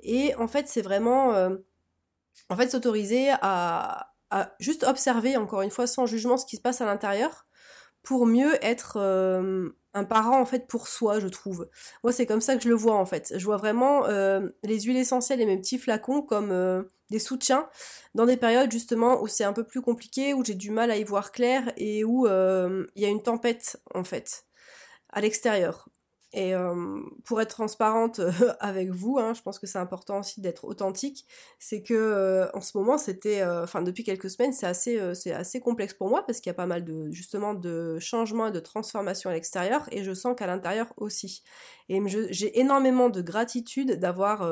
Et 0.00 0.34
en 0.36 0.48
fait 0.48 0.68
c'est 0.68 0.82
vraiment 0.82 1.50
en 2.48 2.56
fait 2.56 2.70
s'autoriser 2.70 3.30
à, 3.40 4.08
juste 4.60 4.84
observer 4.84 5.36
encore 5.36 5.60
une 5.60 5.70
fois 5.70 5.86
sans 5.86 6.06
jugement 6.06 6.38
ce 6.38 6.46
qui 6.46 6.56
se 6.56 6.62
passe 6.62 6.80
à 6.80 6.86
l'intérieur 6.86 7.46
pour 8.02 8.26
mieux 8.26 8.54
être 8.64 8.98
un 9.94 10.04
parent 10.04 10.40
en 10.40 10.46
fait 10.46 10.66
pour 10.66 10.88
soi, 10.88 11.20
je 11.20 11.28
trouve. 11.28 11.68
Moi, 12.02 12.12
c'est 12.12 12.26
comme 12.26 12.40
ça 12.40 12.56
que 12.56 12.62
je 12.62 12.68
le 12.68 12.74
vois 12.74 12.96
en 12.96 13.06
fait. 13.06 13.32
Je 13.36 13.44
vois 13.44 13.56
vraiment 13.56 14.06
euh, 14.06 14.48
les 14.62 14.80
huiles 14.80 14.96
essentielles 14.96 15.40
et 15.40 15.46
mes 15.46 15.58
petits 15.58 15.78
flacons 15.78 16.22
comme 16.22 16.50
euh, 16.50 16.82
des 17.10 17.18
soutiens 17.18 17.68
dans 18.14 18.26
des 18.26 18.36
périodes 18.36 18.72
justement 18.72 19.20
où 19.22 19.26
c'est 19.26 19.44
un 19.44 19.52
peu 19.52 19.64
plus 19.64 19.82
compliqué, 19.82 20.34
où 20.34 20.44
j'ai 20.44 20.54
du 20.54 20.70
mal 20.70 20.90
à 20.90 20.96
y 20.96 21.04
voir 21.04 21.32
clair 21.32 21.72
et 21.76 22.04
où 22.04 22.26
euh, 22.26 22.86
il 22.96 23.02
y 23.02 23.06
a 23.06 23.08
une 23.08 23.22
tempête 23.22 23.80
en 23.94 24.04
fait 24.04 24.44
à 25.10 25.20
l'extérieur. 25.20 25.88
Et 26.34 26.54
pour 27.24 27.42
être 27.42 27.50
transparente 27.50 28.20
avec 28.60 28.90
vous, 28.90 29.18
hein, 29.18 29.34
je 29.34 29.42
pense 29.42 29.58
que 29.58 29.66
c'est 29.66 29.78
important 29.78 30.20
aussi 30.20 30.40
d'être 30.40 30.64
authentique. 30.64 31.26
C'est 31.58 31.82
que 31.82 32.48
en 32.54 32.62
ce 32.62 32.76
moment, 32.78 32.96
c'était, 32.96 33.44
enfin 33.44 33.82
depuis 33.82 34.02
quelques 34.02 34.30
semaines, 34.30 34.54
c'est 34.54 34.66
assez, 34.66 35.14
c'est 35.14 35.32
assez 35.32 35.60
complexe 35.60 35.92
pour 35.92 36.08
moi 36.08 36.24
parce 36.24 36.40
qu'il 36.40 36.48
y 36.48 36.54
a 36.54 36.54
pas 36.54 36.66
mal 36.66 36.84
de 36.84 37.10
justement 37.10 37.52
de 37.52 37.98
changements 37.98 38.46
et 38.46 38.50
de 38.50 38.60
transformations 38.60 39.28
à 39.28 39.34
l'extérieur, 39.34 39.86
et 39.92 40.02
je 40.02 40.14
sens 40.14 40.34
qu'à 40.34 40.46
l'intérieur 40.46 40.92
aussi. 40.96 41.42
Et 41.90 42.00
j'ai 42.30 42.58
énormément 42.58 43.10
de 43.10 43.20
gratitude 43.20 43.98
d'avoir, 43.98 44.50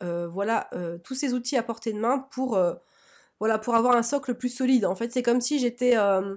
voilà, 0.00 0.68
tous 1.04 1.14
ces 1.14 1.32
outils 1.32 1.56
à 1.56 1.62
portée 1.62 1.92
de 1.92 2.00
main 2.00 2.26
pour, 2.32 2.58
voilà, 3.38 3.58
pour 3.58 3.76
avoir 3.76 3.94
un 3.94 4.02
socle 4.02 4.34
plus 4.34 4.48
solide. 4.48 4.84
En 4.84 4.96
fait, 4.96 5.12
c'est 5.12 5.22
comme 5.22 5.40
si 5.40 5.60
j'étais, 5.60 5.96
vous 5.96 6.36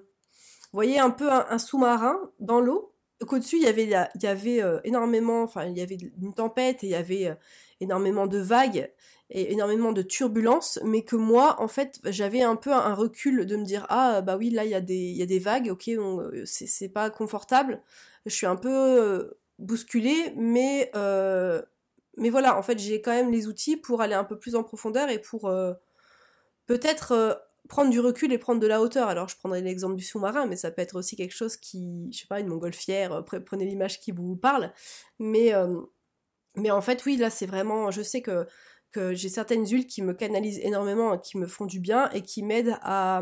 voyez, 0.72 1.00
un 1.00 1.10
peu 1.10 1.32
un 1.32 1.58
sous-marin 1.58 2.20
dans 2.40 2.62
l'eau 2.62 2.91
qu'au-dessus, 3.26 3.58
il 3.58 3.64
y 3.64 4.28
avait, 4.28 4.62
euh, 4.62 4.80
énormément, 4.84 5.44
enfin, 5.44 5.66
il 5.66 5.78
y 5.78 5.82
avait 5.82 5.98
une 6.22 6.34
tempête 6.34 6.84
et 6.84 6.88
il 6.88 6.92
y 6.92 6.96
avait 6.96 7.28
euh, 7.28 7.36
énormément 7.80 8.28
de 8.28 8.40
vagues 8.40 8.92
et 9.30 9.54
énormément 9.54 9.94
de 9.94 10.02
turbulences, 10.02 10.80
mais 10.84 11.04
que 11.04 11.16
moi, 11.16 11.62
en 11.62 11.68
fait, 11.68 12.00
j'avais 12.06 12.42
un 12.42 12.56
peu 12.56 12.72
un 12.74 12.94
recul 12.94 13.46
de 13.46 13.56
me 13.56 13.64
dire, 13.64 13.86
ah, 13.90 14.22
bah 14.22 14.38
oui, 14.38 14.50
là, 14.50 14.66
il 14.66 14.72
y 14.72 14.76
a 14.76 14.82
des, 14.82 15.12
y 15.12 15.22
a 15.22 15.26
des 15.26 15.40
vagues, 15.40 15.70
ok, 15.72 15.88
euh, 15.88 16.44
c'est 16.46 16.90
pas 16.90 17.10
confortable, 17.10 17.82
je 18.26 18.32
suis 18.32 18.46
un 18.46 18.58
peu 18.58 19.34
bousculée, 19.58 20.34
mais, 20.36 20.92
mais 22.18 22.30
voilà, 22.30 22.58
en 22.58 22.64
fait, 22.64 22.78
j'ai 22.78 23.02
quand 23.02 23.12
même 23.12 23.32
les 23.32 23.48
outils 23.48 23.78
pour 23.78 24.02
aller 24.02 24.16
un 24.16 24.26
peu 24.26 24.38
plus 24.38 24.56
en 24.56 24.64
profondeur 24.64 25.10
et 25.10 25.20
pour 25.20 25.50
peut-être 26.68 27.42
prendre 27.70 27.90
du 27.90 28.00
recul 28.00 28.32
et 28.34 28.38
prendre 28.38 28.60
de 28.60 28.68
la 28.68 28.82
hauteur. 28.82 29.08
Alors 29.08 29.30
je 29.30 29.38
prendrai 29.38 29.62
l'exemple 29.62 29.96
du 29.96 30.04
sous-marin, 30.04 30.46
mais 30.46 30.56
ça 30.56 30.72
peut 30.72 30.82
être 30.82 30.96
aussi 30.96 31.16
quelque 31.16 31.34
chose 31.34 31.58
qui, 31.58 32.10
je 32.12 32.20
sais 32.20 32.28
pas, 32.28 32.40
une 32.40 32.48
montgolfière, 32.48 33.14
euh, 33.14 33.40
prenez 33.46 33.66
l'image 33.66 34.00
qui 34.00 34.12
vous 34.12 34.36
parle. 34.36 34.72
Mais, 35.20 35.54
euh, 35.54 35.82
mais 36.56 36.72
en 36.72 36.82
fait, 36.82 37.06
oui, 37.06 37.18
là 37.18 37.30
c'est 37.30 37.46
vraiment, 37.46 37.92
je 37.92 38.02
sais 38.02 38.22
que, 38.22 38.48
que 38.92 39.14
j'ai 39.14 39.30
certaines 39.30 39.66
huiles 39.68 39.88
qui 39.88 40.02
me 40.02 40.14
canalisent 40.14 40.60
énormément, 40.60 41.18
qui 41.18 41.38
me 41.38 41.48
font 41.48 41.66
du 41.66 41.80
bien 41.80 42.10
et 42.12 42.24
qui 42.24 42.44
m'aident 42.44 42.78
à, 42.82 43.22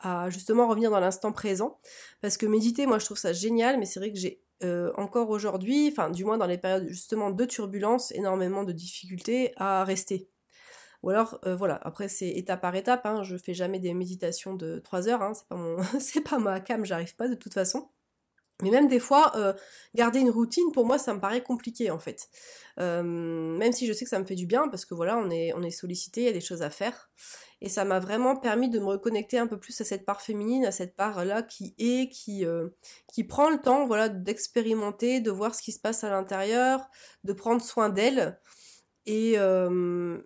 à 0.00 0.30
justement 0.30 0.68
revenir 0.68 0.90
dans 0.90 1.00
l'instant 1.00 1.32
présent. 1.32 1.80
Parce 2.20 2.36
que 2.36 2.46
méditer, 2.46 2.86
moi 2.86 2.98
je 2.98 3.06
trouve 3.06 3.18
ça 3.18 3.32
génial, 3.32 3.78
mais 3.78 3.86
c'est 3.86 4.00
vrai 4.00 4.12
que 4.12 4.18
j'ai 4.18 4.40
euh, 4.62 4.92
encore 4.96 5.30
aujourd'hui, 5.30 5.88
enfin 5.90 6.10
du 6.10 6.24
moins 6.24 6.38
dans 6.38 6.46
les 6.46 6.58
périodes 6.58 6.88
justement 6.88 7.30
de 7.30 7.44
turbulence, 7.44 8.12
énormément 8.12 8.64
de 8.64 8.72
difficultés 8.72 9.52
à 9.56 9.84
rester. 9.84 10.28
Ou 11.04 11.10
alors, 11.10 11.38
euh, 11.44 11.54
voilà, 11.54 11.78
après 11.82 12.08
c'est 12.08 12.30
étape 12.30 12.62
par 12.62 12.74
étape, 12.74 13.04
hein, 13.04 13.22
je 13.24 13.36
fais 13.36 13.52
jamais 13.52 13.78
des 13.78 13.92
méditations 13.92 14.54
de 14.54 14.78
3 14.78 15.06
heures, 15.08 15.20
hein, 15.20 15.34
c'est 16.00 16.22
pas, 16.22 16.38
ma 16.38 16.60
cam, 16.60 16.82
j'arrive 16.86 17.14
pas 17.14 17.28
de 17.28 17.34
toute 17.34 17.52
façon. 17.52 17.90
Mais 18.62 18.70
même 18.70 18.88
des 18.88 19.00
fois, 19.00 19.32
euh, 19.36 19.52
garder 19.94 20.20
une 20.20 20.30
routine, 20.30 20.72
pour 20.72 20.86
moi, 20.86 20.96
ça 20.96 21.12
me 21.12 21.20
paraît 21.20 21.42
compliqué 21.42 21.90
en 21.90 21.98
fait. 21.98 22.30
même 22.78 23.72
si 23.72 23.86
je 23.86 23.92
sais 23.92 24.04
que 24.04 24.08
ça 24.08 24.18
me 24.18 24.24
fait 24.24 24.34
du 24.34 24.46
bien, 24.46 24.68
parce 24.68 24.86
que 24.86 24.94
voilà, 24.94 25.18
on 25.18 25.28
est, 25.30 25.52
on 25.54 25.62
est 25.62 25.70
sollicité, 25.70 26.22
il 26.22 26.24
y 26.24 26.28
a 26.28 26.32
des 26.32 26.40
choses 26.40 26.62
à 26.62 26.70
faire. 26.70 27.10
Et 27.60 27.68
ça 27.68 27.84
m'a 27.84 27.98
vraiment 28.00 28.36
permis 28.36 28.70
de 28.70 28.78
me 28.78 28.86
reconnecter 28.86 29.38
un 29.38 29.46
peu 29.46 29.58
plus 29.58 29.78
à 29.80 29.84
cette 29.84 30.06
part 30.06 30.22
féminine, 30.22 30.64
à 30.64 30.72
cette 30.72 30.96
part-là 30.96 31.42
qui 31.42 31.74
est, 31.78 32.10
qui, 32.10 32.46
euh, 32.46 32.68
qui 33.12 33.24
prend 33.24 33.50
le 33.50 33.60
temps 33.60 33.86
voilà, 33.86 34.08
d'expérimenter, 34.08 35.20
de 35.20 35.30
voir 35.30 35.54
ce 35.54 35.62
qui 35.62 35.72
se 35.72 35.80
passe 35.80 36.02
à 36.02 36.10
l'intérieur, 36.10 36.88
de 37.24 37.32
prendre 37.34 37.62
soin 37.62 37.90
d'elle. 37.90 38.38
Et, 39.06 39.36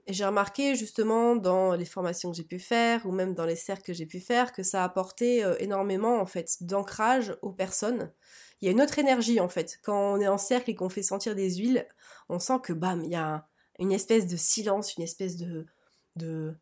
j'ai 0.09 0.25
remarqué 0.25 0.77
justement 0.77 1.37
dans 1.37 1.75
les 1.75 1.85
formations 1.85 2.31
que 2.31 2.37
j'ai 2.37 2.45
pu 2.45 2.59
faire 2.59 3.05
ou 3.07 3.13
même 3.13 3.35
dans 3.35 3.45
les 3.45 3.57
cercles 3.57 3.83
que 3.83 3.93
j'ai 3.93 4.07
pu 4.07 4.21
faire 4.21 4.53
que 4.53 4.63
ça 4.63 4.83
a 4.83 4.85
apporté 4.85 5.45
euh, 5.45 5.57
énormément 5.59 6.21
en 6.21 6.27
fait 6.27 6.63
d'ancrage 6.63 7.37
aux 7.43 7.53
personnes. 7.53 8.13
Il 8.61 8.67
y 8.67 8.69
a 8.69 8.73
une 8.73 8.81
autre 8.81 8.99
énergie 8.99 9.41
en 9.41 9.49
fait. 9.49 9.79
Quand 9.83 10.15
on 10.15 10.21
est 10.21 10.29
en 10.29 10.39
cercle 10.39 10.71
et 10.71 10.75
qu'on 10.75 10.89
fait 10.89 11.03
sentir 11.03 11.35
des 11.35 11.57
huiles, 11.57 11.87
on 12.29 12.39
sent 12.39 12.61
que 12.63 12.73
bam, 12.73 13.05
il 13.05 13.11
y 13.11 13.17
a 13.17 13.47
une 13.79 13.93
espèce 13.93 14.27
de 14.27 14.37
silence, 14.37 14.97
une 14.97 15.05
espèce 15.05 15.37
de, 15.37 15.67
de, 16.17 16.55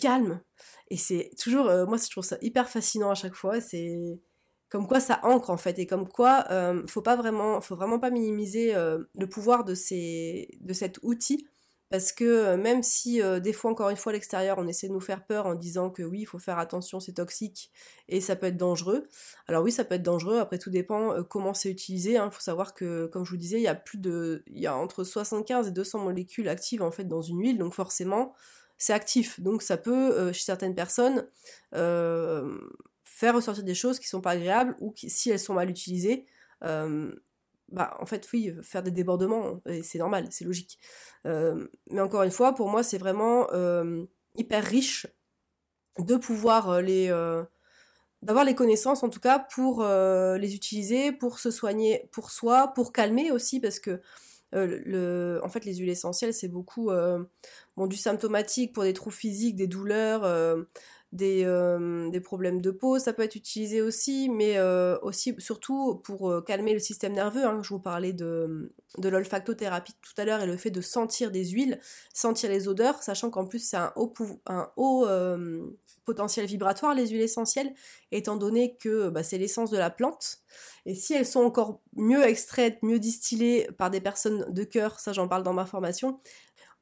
calme. 0.00 0.40
Et 0.90 0.96
c'est 0.96 1.30
toujours, 1.38 1.66
moi 1.86 1.96
je 1.96 2.10
trouve 2.10 2.24
ça 2.24 2.38
hyper 2.40 2.68
fascinant 2.68 3.10
à 3.10 3.14
chaque 3.14 3.34
fois. 3.34 3.60
C'est 3.60 4.20
comme 4.68 4.86
quoi 4.86 5.00
ça 5.00 5.20
ancre 5.22 5.50
en 5.50 5.56
fait 5.56 5.78
et 5.78 5.86
comme 5.86 6.08
quoi 6.08 6.44
euh, 6.50 6.82
faut 6.86 7.02
pas 7.02 7.16
vraiment, 7.16 7.60
faut 7.60 7.76
vraiment 7.76 7.98
pas 7.98 8.10
minimiser 8.10 8.74
euh, 8.74 9.04
le 9.18 9.28
pouvoir 9.28 9.64
de 9.64 9.74
ces, 9.74 10.58
de 10.60 10.72
cet 10.72 10.98
outil 11.02 11.46
parce 11.88 12.10
que 12.10 12.56
même 12.56 12.82
si 12.82 13.22
des 13.40 13.52
fois 13.52 13.70
encore 13.70 13.90
une 13.90 13.96
fois 13.96 14.10
à 14.10 14.14
l'extérieur 14.14 14.58
on 14.58 14.66
essaie 14.66 14.88
de 14.88 14.92
nous 14.92 15.00
faire 15.00 15.24
peur 15.24 15.46
en 15.46 15.54
disant 15.54 15.88
que 15.88 16.02
oui 16.02 16.22
il 16.22 16.24
faut 16.24 16.40
faire 16.40 16.58
attention 16.58 16.98
c'est 16.98 17.12
toxique 17.12 17.70
et 18.08 18.20
ça 18.20 18.34
peut 18.34 18.46
être 18.46 18.56
dangereux. 18.56 19.06
Alors 19.46 19.62
oui 19.62 19.70
ça 19.70 19.84
peut 19.84 19.94
être 19.94 20.02
dangereux. 20.02 20.40
Après 20.40 20.58
tout 20.58 20.70
dépend 20.70 21.22
comment 21.22 21.54
c'est 21.54 21.70
utilisé. 21.70 22.14
Il 22.14 22.16
hein. 22.16 22.28
faut 22.32 22.40
savoir 22.40 22.74
que 22.74 23.06
comme 23.06 23.24
je 23.24 23.30
vous 23.30 23.36
disais 23.36 23.58
il 23.58 23.62
y 23.62 23.68
a 23.68 23.76
plus 23.76 23.98
de, 23.98 24.42
il 24.48 24.58
y 24.58 24.66
a 24.66 24.76
entre 24.76 25.04
75 25.04 25.68
et 25.68 25.70
200 25.70 26.00
molécules 26.00 26.48
actives 26.48 26.82
en 26.82 26.90
fait 26.90 27.04
dans 27.04 27.22
une 27.22 27.40
huile 27.40 27.58
donc 27.58 27.72
forcément 27.72 28.34
c'est 28.78 28.92
actif. 28.92 29.40
Donc 29.40 29.62
ça 29.62 29.76
peut, 29.76 30.12
euh, 30.12 30.32
chez 30.32 30.44
certaines 30.44 30.74
personnes, 30.74 31.26
euh, 31.74 32.58
faire 33.16 33.34
ressortir 33.34 33.64
des 33.64 33.74
choses 33.74 33.98
qui 33.98 34.08
sont 34.08 34.20
pas 34.20 34.32
agréables 34.32 34.76
ou 34.78 34.90
qui, 34.90 35.08
si 35.08 35.30
elles 35.30 35.40
sont 35.40 35.54
mal 35.54 35.70
utilisées, 35.70 36.26
euh, 36.64 37.10
bah 37.72 37.96
en 37.98 38.04
fait 38.04 38.28
oui, 38.32 38.52
faire 38.62 38.82
des 38.82 38.90
débordements, 38.90 39.62
c'est 39.82 39.98
normal, 39.98 40.26
c'est 40.30 40.44
logique. 40.44 40.78
mais 41.24 42.00
encore 42.00 42.22
une 42.22 42.30
fois, 42.30 42.54
pour 42.54 42.68
moi, 42.68 42.82
c'est 42.82 42.98
vraiment 42.98 43.48
hyper 44.36 44.62
riche 44.62 45.06
de 45.98 46.16
pouvoir 46.16 46.80
les 46.82 47.08
d'avoir 48.22 48.44
les 48.44 48.54
connaissances 48.54 49.02
en 49.02 49.08
tout 49.08 49.18
cas 49.18 49.40
pour 49.40 49.82
les 49.82 50.54
utiliser, 50.54 51.10
pour 51.10 51.40
se 51.40 51.50
soigner 51.50 52.08
pour 52.12 52.30
soi, 52.30 52.68
pour 52.68 52.92
calmer 52.92 53.32
aussi 53.32 53.58
parce 53.58 53.80
que 53.80 54.00
euh, 54.54 54.80
le, 54.84 55.40
en 55.44 55.48
fait, 55.48 55.64
les 55.64 55.74
huiles 55.74 55.88
essentielles, 55.88 56.32
c'est 56.32 56.48
beaucoup 56.48 56.90
euh, 56.90 57.24
bon, 57.76 57.86
du 57.86 57.96
symptomatique 57.96 58.72
pour 58.72 58.84
des 58.84 58.92
troubles 58.92 59.14
physiques, 59.14 59.56
des 59.56 59.66
douleurs, 59.66 60.24
euh, 60.24 60.62
des, 61.16 61.44
des, 62.10 62.20
problèmes 62.20 62.60
de 62.60 62.70
peau. 62.70 62.98
Ça 62.98 63.12
peut 63.12 63.22
être 63.22 63.34
utilisé 63.34 63.82
aussi, 63.82 64.28
mais 64.28 64.60
aussi 65.02 65.34
surtout 65.38 65.96
pour 66.04 66.44
calmer 66.44 66.72
le 66.72 66.80
système 66.80 67.12
nerveux. 67.12 67.44
Hein. 67.44 67.60
Je 67.62 67.70
vous 67.70 67.80
parlais 67.80 68.12
de, 68.12 68.72
de 68.98 69.08
l'olfactothérapie 69.08 69.94
tout 70.02 70.20
à 70.20 70.24
l'heure 70.24 70.42
et 70.42 70.46
le 70.46 70.56
fait 70.56 70.70
de 70.70 70.80
sentir 70.80 71.30
des 71.30 71.46
huiles, 71.46 71.80
sentir 72.14 72.50
les 72.50 72.68
odeurs, 72.68 73.02
sachant 73.02 73.30
qu'en 73.30 73.46
plus 73.46 73.58
c'est 73.58 73.76
un 73.76 73.92
haut, 73.96 74.12
un 74.46 74.70
haut 74.76 75.06
potentiel 76.06 76.46
vibratoire, 76.46 76.94
les 76.94 77.08
huiles 77.08 77.20
essentielles, 77.20 77.74
étant 78.12 78.36
donné 78.36 78.76
que 78.76 79.10
bah, 79.10 79.22
c'est 79.22 79.36
l'essence 79.36 79.70
de 79.70 79.76
la 79.76 79.90
plante. 79.90 80.38
Et 80.86 80.94
si 80.94 81.12
elles 81.12 81.26
sont 81.26 81.40
encore 81.40 81.82
mieux 81.94 82.22
extraites, 82.24 82.82
mieux 82.82 82.98
distillées 82.98 83.68
par 83.76 83.90
des 83.90 84.00
personnes 84.00 84.46
de 84.48 84.64
cœur, 84.64 85.00
ça 85.00 85.12
j'en 85.12 85.28
parle 85.28 85.42
dans 85.42 85.52
ma 85.52 85.66
formation, 85.66 86.20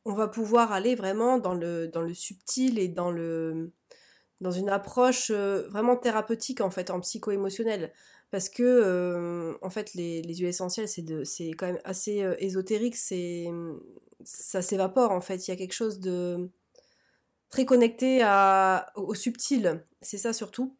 on 0.04 0.12
va 0.12 0.28
pouvoir 0.28 0.72
aller 0.72 0.94
vraiment 0.94 1.38
dans 1.38 1.54
le, 1.54 1.88
dans 1.88 2.02
le 2.02 2.12
subtil 2.12 2.78
et 2.78 2.88
dans, 2.88 3.10
le, 3.10 3.72
dans 4.40 4.50
une 4.50 4.68
approche 4.68 5.30
euh, 5.30 5.68
vraiment 5.68 5.96
thérapeutique 5.96 6.60
en 6.60 6.70
fait, 6.70 6.90
en 6.90 7.00
psycho-émotionnel. 7.00 7.92
Parce 8.30 8.48
que 8.48 8.62
euh, 8.62 9.54
en 9.62 9.70
fait 9.70 9.94
les, 9.94 10.22
les 10.22 10.34
huiles 10.36 10.48
essentielles 10.48 10.88
c'est 10.88 11.50
quand 11.52 11.66
même 11.66 11.80
assez 11.84 12.22
euh, 12.22 12.34
ésotérique, 12.38 12.96
ça 12.96 14.62
s'évapore 14.62 15.10
en 15.10 15.20
fait, 15.20 15.46
il 15.46 15.50
y 15.50 15.54
a 15.54 15.56
quelque 15.56 15.74
chose 15.74 16.00
de 16.00 16.50
très 17.50 17.64
connecté 17.64 18.24
au 18.96 19.14
subtil, 19.14 19.84
c'est 20.00 20.18
ça 20.18 20.32
surtout. 20.32 20.76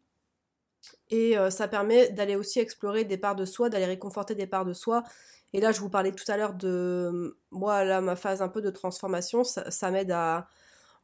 Et 1.09 1.35
ça 1.49 1.67
permet 1.67 2.09
d'aller 2.09 2.35
aussi 2.35 2.59
explorer 2.59 3.05
des 3.05 3.17
parts 3.17 3.35
de 3.35 3.45
soi, 3.45 3.69
d'aller 3.69 3.85
réconforter 3.85 4.35
des 4.35 4.47
parts 4.47 4.65
de 4.65 4.73
soi. 4.73 5.03
Et 5.55 5.61
là, 5.61 5.71
je 5.71 5.79
vous 5.79 5.89
parlais 5.89 6.11
tout 6.11 6.29
à 6.29 6.35
l'heure 6.35 6.53
de 6.53 7.37
moi, 7.49 7.85
là, 7.85 8.01
ma 8.01 8.17
phase 8.17 8.41
un 8.41 8.49
peu 8.49 8.59
de 8.59 8.69
transformation, 8.69 9.45
ça, 9.45 9.89
m'aide 9.91 10.11
à. 10.11 10.49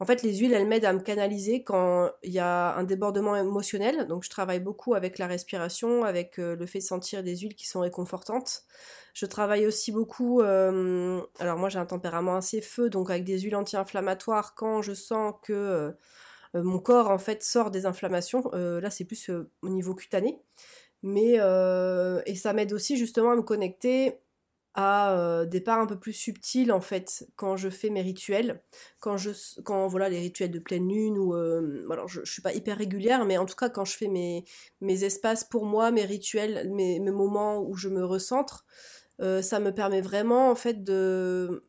En 0.01 0.05
fait, 0.07 0.23
les 0.23 0.35
huiles, 0.35 0.53
elles 0.53 0.67
m'aident 0.67 0.85
à 0.85 0.93
me 0.93 0.99
canaliser 0.99 1.63
quand 1.63 2.09
il 2.23 2.31
y 2.31 2.39
a 2.39 2.75
un 2.75 2.83
débordement 2.83 3.35
émotionnel. 3.35 4.07
Donc, 4.07 4.23
je 4.23 4.31
travaille 4.31 4.59
beaucoup 4.59 4.95
avec 4.95 5.19
la 5.19 5.27
respiration, 5.27 6.03
avec 6.03 6.39
euh, 6.39 6.55
le 6.55 6.65
fait 6.65 6.79
de 6.79 6.83
sentir 6.83 7.21
des 7.21 7.37
huiles 7.37 7.53
qui 7.53 7.67
sont 7.67 7.81
réconfortantes. 7.81 8.63
Je 9.13 9.27
travaille 9.27 9.67
aussi 9.67 9.91
beaucoup. 9.91 10.41
Euh, 10.41 11.21
alors, 11.37 11.59
moi, 11.59 11.69
j'ai 11.69 11.77
un 11.77 11.85
tempérament 11.85 12.35
assez 12.37 12.61
feu, 12.61 12.89
donc 12.89 13.11
avec 13.11 13.25
des 13.25 13.41
huiles 13.41 13.55
anti-inflammatoires, 13.55 14.55
quand 14.55 14.81
je 14.81 14.93
sens 14.93 15.35
que 15.43 15.53
euh, 15.53 15.91
mon 16.55 16.79
corps 16.79 17.11
en 17.11 17.19
fait 17.19 17.43
sort 17.43 17.69
des 17.69 17.85
inflammations. 17.85 18.49
Là, 18.53 18.89
c'est 18.89 19.05
plus 19.05 19.29
au 19.61 19.69
niveau 19.69 19.93
cutané. 19.93 20.41
Mais 21.03 21.33
et 22.25 22.35
ça 22.35 22.53
m'aide 22.53 22.73
aussi 22.73 22.97
justement 22.97 23.31
à 23.31 23.35
me 23.35 23.43
connecter 23.43 24.19
à 24.73 25.45
des 25.45 25.61
parts 25.61 25.79
un 25.79 25.85
peu 25.85 25.99
plus 25.99 26.13
subtiles 26.13 26.71
en 26.71 26.81
fait 26.81 27.27
quand 27.35 27.57
je 27.57 27.69
fais 27.69 27.89
mes 27.89 28.01
rituels. 28.01 28.61
Quand 28.99 29.17
je 29.17 29.31
quand 29.63 29.87
voilà 29.87 30.09
les 30.09 30.19
rituels 30.19 30.51
de 30.51 30.59
pleine 30.59 30.87
lune 30.87 31.17
ou 31.17 31.33
alors 31.91 32.07
je, 32.07 32.21
je, 32.23 32.31
suis 32.31 32.41
pas 32.41 32.53
hyper 32.53 32.77
régulière 32.77 33.25
mais 33.25 33.37
en 33.37 33.45
tout 33.45 33.55
cas 33.55 33.69
quand 33.69 33.85
je 33.85 33.97
fais 33.97 34.07
mes 34.07 34.45
mes 34.79 35.03
espaces 35.03 35.43
pour 35.43 35.65
moi 35.65 35.91
mes 35.91 36.05
rituels 36.05 36.69
mes, 36.71 36.99
moments 36.99 37.61
où 37.61 37.75
je 37.75 37.89
me 37.89 38.05
recentre 38.05 38.65
ça 39.19 39.59
me 39.59 39.71
permet 39.71 40.01
vraiment 40.01 40.49
en 40.49 40.55
fait 40.55 40.83
de 40.83 41.65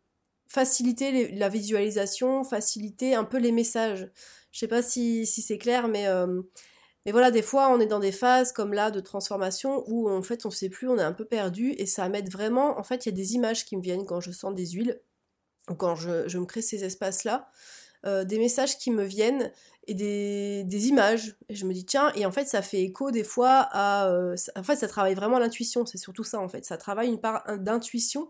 faciliter 0.52 1.32
la 1.32 1.48
visualisation 1.48 2.44
faciliter 2.44 3.14
un 3.14 3.24
peu 3.24 3.38
les 3.38 3.52
messages. 3.52 4.10
Je 4.52 4.58
sais 4.58 4.68
pas 4.68 4.82
si, 4.82 5.24
c'est 5.26 5.56
clair, 5.56 5.88
mais, 5.88 6.06
euh, 6.06 6.42
mais 7.04 7.12
voilà, 7.12 7.30
des 7.30 7.42
fois, 7.42 7.68
on 7.70 7.80
est 7.80 7.86
dans 7.86 7.98
des 7.98 8.12
phases 8.12 8.52
comme 8.52 8.72
là 8.72 8.90
de 8.90 9.00
transformation 9.00 9.84
où 9.88 10.08
en 10.08 10.22
fait, 10.22 10.46
on 10.46 10.50
sait 10.50 10.68
plus, 10.68 10.88
on 10.88 10.98
est 10.98 11.02
un 11.02 11.12
peu 11.12 11.24
perdu 11.24 11.74
et 11.76 11.86
ça 11.86 12.08
m'aide 12.08 12.30
vraiment. 12.30 12.78
En 12.78 12.84
fait, 12.84 13.06
il 13.06 13.08
y 13.08 13.12
a 13.12 13.16
des 13.16 13.34
images 13.34 13.64
qui 13.64 13.76
me 13.76 13.82
viennent 13.82 14.06
quand 14.06 14.20
je 14.20 14.30
sens 14.30 14.54
des 14.54 14.66
huiles 14.66 15.00
ou 15.68 15.74
quand 15.74 15.96
je, 15.96 16.38
me 16.38 16.44
crée 16.44 16.62
ces 16.62 16.84
espaces-là, 16.84 17.48
euh, 18.06 18.24
des 18.24 18.38
messages 18.38 18.78
qui 18.78 18.90
me 18.90 19.04
viennent 19.04 19.52
et 19.88 19.94
des, 19.94 20.88
images. 20.88 21.36
Et 21.48 21.56
je 21.56 21.66
me 21.66 21.72
dis, 21.72 21.84
tiens, 21.84 22.12
et 22.14 22.24
en 22.24 22.32
fait, 22.32 22.46
ça 22.46 22.62
fait 22.62 22.82
écho 22.82 23.10
des 23.10 23.24
fois 23.24 23.68
à. 23.72 24.08
Euh, 24.08 24.36
en 24.56 24.62
fait, 24.62 24.76
ça 24.76 24.86
travaille 24.86 25.14
vraiment 25.14 25.40
l'intuition, 25.40 25.84
c'est 25.86 25.98
surtout 25.98 26.24
ça 26.24 26.38
en 26.38 26.48
fait. 26.48 26.64
Ça 26.64 26.76
travaille 26.76 27.08
une 27.08 27.20
part 27.20 27.44
d'intuition 27.58 28.28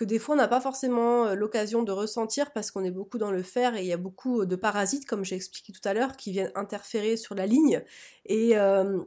que 0.00 0.06
des 0.06 0.18
fois 0.18 0.34
on 0.34 0.38
n'a 0.38 0.48
pas 0.48 0.62
forcément 0.62 1.26
euh, 1.26 1.34
l'occasion 1.34 1.82
de 1.82 1.92
ressentir 1.92 2.52
parce 2.52 2.70
qu'on 2.70 2.84
est 2.84 2.90
beaucoup 2.90 3.18
dans 3.18 3.30
le 3.30 3.42
faire 3.42 3.76
et 3.76 3.80
il 3.80 3.86
y 3.86 3.92
a 3.92 3.98
beaucoup 3.98 4.40
euh, 4.40 4.46
de 4.46 4.56
parasites, 4.56 5.04
comme 5.04 5.26
j'ai 5.26 5.36
expliqué 5.36 5.74
tout 5.74 5.86
à 5.86 5.92
l'heure, 5.92 6.16
qui 6.16 6.32
viennent 6.32 6.50
interférer 6.54 7.18
sur 7.18 7.34
la 7.34 7.44
ligne. 7.44 7.82
Et, 8.24 8.56
euh, 8.56 8.98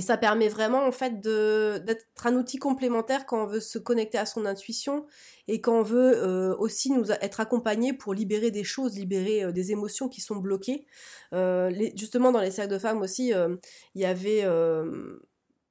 ça 0.00 0.18
permet 0.18 0.48
vraiment 0.48 0.84
en 0.84 0.90
fait 0.90 1.20
d'être 1.20 2.26
un 2.26 2.34
outil 2.34 2.58
complémentaire 2.58 3.26
quand 3.26 3.44
on 3.44 3.46
veut 3.46 3.60
se 3.60 3.78
connecter 3.78 4.18
à 4.18 4.26
son 4.26 4.44
intuition 4.44 5.06
et 5.46 5.60
quand 5.60 5.78
on 5.78 5.82
veut 5.84 6.56
aussi 6.58 6.90
nous 6.90 7.12
être 7.12 7.38
accompagné 7.38 7.92
pour 7.92 8.12
libérer 8.12 8.50
des 8.50 8.64
choses, 8.64 8.98
libérer 8.98 9.52
des 9.52 9.70
émotions 9.70 10.08
qui 10.08 10.20
sont 10.20 10.34
bloquées. 10.34 10.84
justement 11.94 12.32
dans 12.32 12.40
les 12.40 12.50
cercles 12.50 12.72
de 12.72 12.78
femmes 12.80 13.02
aussi, 13.02 13.28
il 13.28 14.02
y 14.02 14.04
avait 14.04 14.44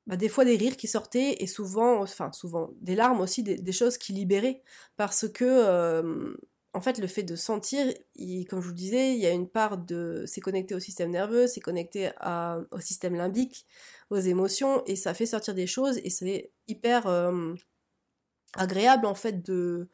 bah, 0.07 0.17
des 0.17 0.29
fois 0.29 0.43
des 0.45 0.57
rires 0.57 0.75
qui 0.75 0.87
sortaient 0.87 1.37
et 1.39 1.47
souvent, 1.47 2.01
enfin 2.01 2.31
souvent, 2.33 2.71
des 2.81 2.95
larmes 2.95 3.21
aussi, 3.21 3.41
des, 3.43 3.71
choses 3.71 3.97
qui 3.97 4.11
libéraient. 4.13 4.61
Parce 4.97 5.29
que, 5.29 5.45
euh, 5.45 6.35
en 6.73 6.81
fait, 6.81 6.97
le 6.97 7.07
fait 7.07 7.23
de 7.23 7.35
sentir, 7.35 7.93
comme 8.49 8.61
je 8.61 8.67
vous 8.67 8.73
disais, 8.73 9.13
il 9.13 9.19
y 9.19 9.25
a 9.25 9.31
une 9.31 9.47
part 9.47 9.77
de... 9.77 10.23
C'est 10.27 10.41
connecté 10.41 10.75
au 10.75 10.79
système 10.79 11.11
nerveux, 11.11 11.47
c'est 11.47 11.61
connecté 11.61 12.11
au 12.71 12.79
système 12.79 13.15
limbique, 13.15 13.65
aux 14.09 14.17
émotions, 14.17 14.83
et 14.87 14.95
ça 14.95 15.13
fait 15.13 15.25
sortir 15.25 15.53
des 15.53 15.67
choses, 15.67 15.99
et 16.03 16.09
c'est 16.09 16.51
hyper 16.67 17.07
euh, 17.07 17.53
agréable, 18.55 19.05
en 19.05 19.15
fait, 19.15 19.41
de... 19.43 19.89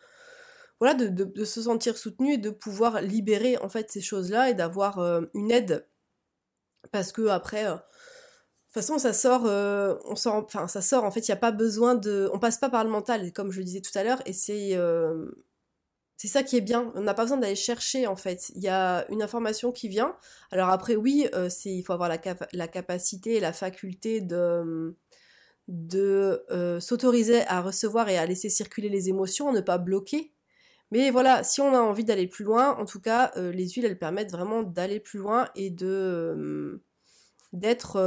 Voilà, 0.80 0.96
de, 0.96 1.44
se 1.46 1.62
sentir 1.64 1.98
soutenu 1.98 2.34
et 2.34 2.38
de 2.38 2.50
pouvoir 2.50 3.02
libérer, 3.02 3.58
en 3.58 3.70
fait, 3.70 3.92
ces 3.92 4.02
choses-là 4.02 4.50
et 4.50 4.54
d'avoir 4.54 5.00
euh, 5.00 5.24
une 5.34 5.52
aide 5.52 5.86
Parce 6.92 7.12
que 7.12 7.28
après, 7.28 7.66
de 8.70 8.74
toute 8.74 8.84
façon, 8.84 9.00
ça 9.00 9.14
sort, 9.14 9.46
on 10.06 10.16
sort, 10.16 10.36
enfin, 10.46 10.68
ça 10.68 10.82
sort. 10.82 11.04
En 11.04 11.12
fait, 11.12 11.28
il 11.28 11.32
n'y 11.32 11.34
a 11.34 11.38
pas 11.38 11.52
besoin 11.52 11.96
de, 11.96 12.30
on 12.34 12.40
passe 12.40 12.58
pas 12.58 12.70
par 12.70 12.84
le 12.84 12.90
mental, 12.92 13.34
comme 13.34 13.52
je 13.52 13.60
le 13.60 13.64
disais 13.64 13.82
tout 13.82 13.98
à 13.98 14.04
l'heure, 14.04 14.22
et 14.28 14.34
c'est 14.34 14.76
c'est 16.20 16.28
ça 16.28 16.44
qui 16.44 16.58
est 16.58 16.62
bien. 16.62 16.92
On 16.96 17.02
n'a 17.02 17.14
pas 17.14 17.24
besoin 17.24 17.38
d'aller 17.38 17.56
chercher 17.56 18.06
en 18.06 18.18
fait. 18.18 18.52
Il 18.54 18.62
y 18.62 18.68
a 18.68 19.10
une 19.10 19.24
information 19.24 19.72
qui 19.72 19.88
vient. 19.88 20.18
Alors 20.52 20.68
après, 20.68 20.98
oui, 20.98 21.30
euh, 21.34 21.50
il 21.64 21.82
faut 21.82 21.94
avoir 21.94 22.10
la, 22.10 22.68
capacité 22.68 23.36
et 23.36 23.40
la 23.40 23.54
faculté 23.54 24.20
de, 24.20 24.98
de 25.70 26.44
euh, 26.52 26.82
s'autoriser 26.82 27.44
à 27.48 27.62
recevoir 27.62 28.10
et 28.10 28.18
à 28.18 28.26
laisser 28.26 28.50
circuler 28.50 28.90
les 28.90 29.08
émotions, 29.08 29.54
ne 29.54 29.62
pas 29.62 29.78
bloquer. 29.78 30.34
Mais 30.92 31.10
voilà, 31.10 31.46
si 31.46 31.62
on 31.62 31.74
a 31.74 31.80
envie 31.80 32.04
d'aller 32.04 32.28
plus 32.28 32.44
loin, 32.44 32.76
en 32.76 32.84
tout 32.84 33.00
cas, 33.00 33.32
euh, 33.38 33.54
les 33.54 33.70
huiles, 33.70 33.86
elles 33.86 33.98
permettent 33.98 34.32
vraiment 34.32 34.62
d'aller 34.64 35.00
plus 35.00 35.20
loin 35.20 35.48
et 35.56 35.70
de 35.70 36.84
d'être 37.54 37.98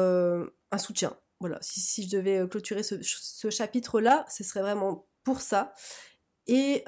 un 0.70 0.78
soutien. 0.78 1.16
Voilà, 1.40 1.58
si, 1.60 2.04
je 2.04 2.16
devais 2.16 2.46
clôturer 2.48 2.82
ce, 2.82 3.50
chapitre-là, 3.50 4.24
ce 4.28 4.44
serait 4.44 4.62
vraiment 4.62 5.06
pour 5.24 5.40
ça. 5.40 5.74
Et 6.46 6.84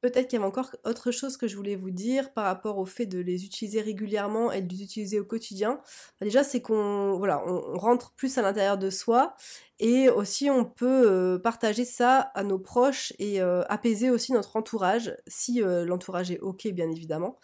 Peut-être 0.00 0.28
qu'il 0.28 0.38
y 0.38 0.42
avait 0.42 0.48
encore 0.48 0.74
autre 0.84 1.10
chose 1.10 1.36
que 1.36 1.46
je 1.46 1.56
voulais 1.56 1.76
vous 1.76 1.90
dire 1.90 2.32
par 2.32 2.44
rapport 2.44 2.78
au 2.78 2.86
fait 2.86 3.04
de 3.04 3.18
les 3.18 3.44
utiliser 3.44 3.82
régulièrement 3.82 4.50
et 4.50 4.62
de 4.62 4.72
les 4.72 4.82
utiliser 4.82 5.20
au 5.20 5.26
quotidien. 5.26 5.78
Bah, 6.18 6.24
déjà, 6.24 6.42
c'est 6.42 6.62
qu'on 6.62 7.18
voilà, 7.18 7.42
on, 7.46 7.76
rentre 7.76 8.12
plus 8.14 8.38
à 8.38 8.42
l'intérieur 8.42 8.78
de 8.78 8.88
soi 8.88 9.36
et 9.78 10.08
aussi 10.08 10.48
on 10.48 10.64
peut 10.64 10.86
euh, 11.06 11.38
partager 11.38 11.84
ça 11.84 12.30
à 12.34 12.44
nos 12.44 12.58
proches 12.58 13.12
et 13.18 13.42
euh, 13.42 13.62
apaiser 13.68 14.08
aussi 14.08 14.32
notre 14.32 14.56
entourage, 14.56 15.14
si 15.26 15.62
euh, 15.62 15.84
l'entourage 15.84 16.30
est 16.30 16.40
ok 16.40 16.68
bien 16.68 16.88
évidemment. 16.88 17.38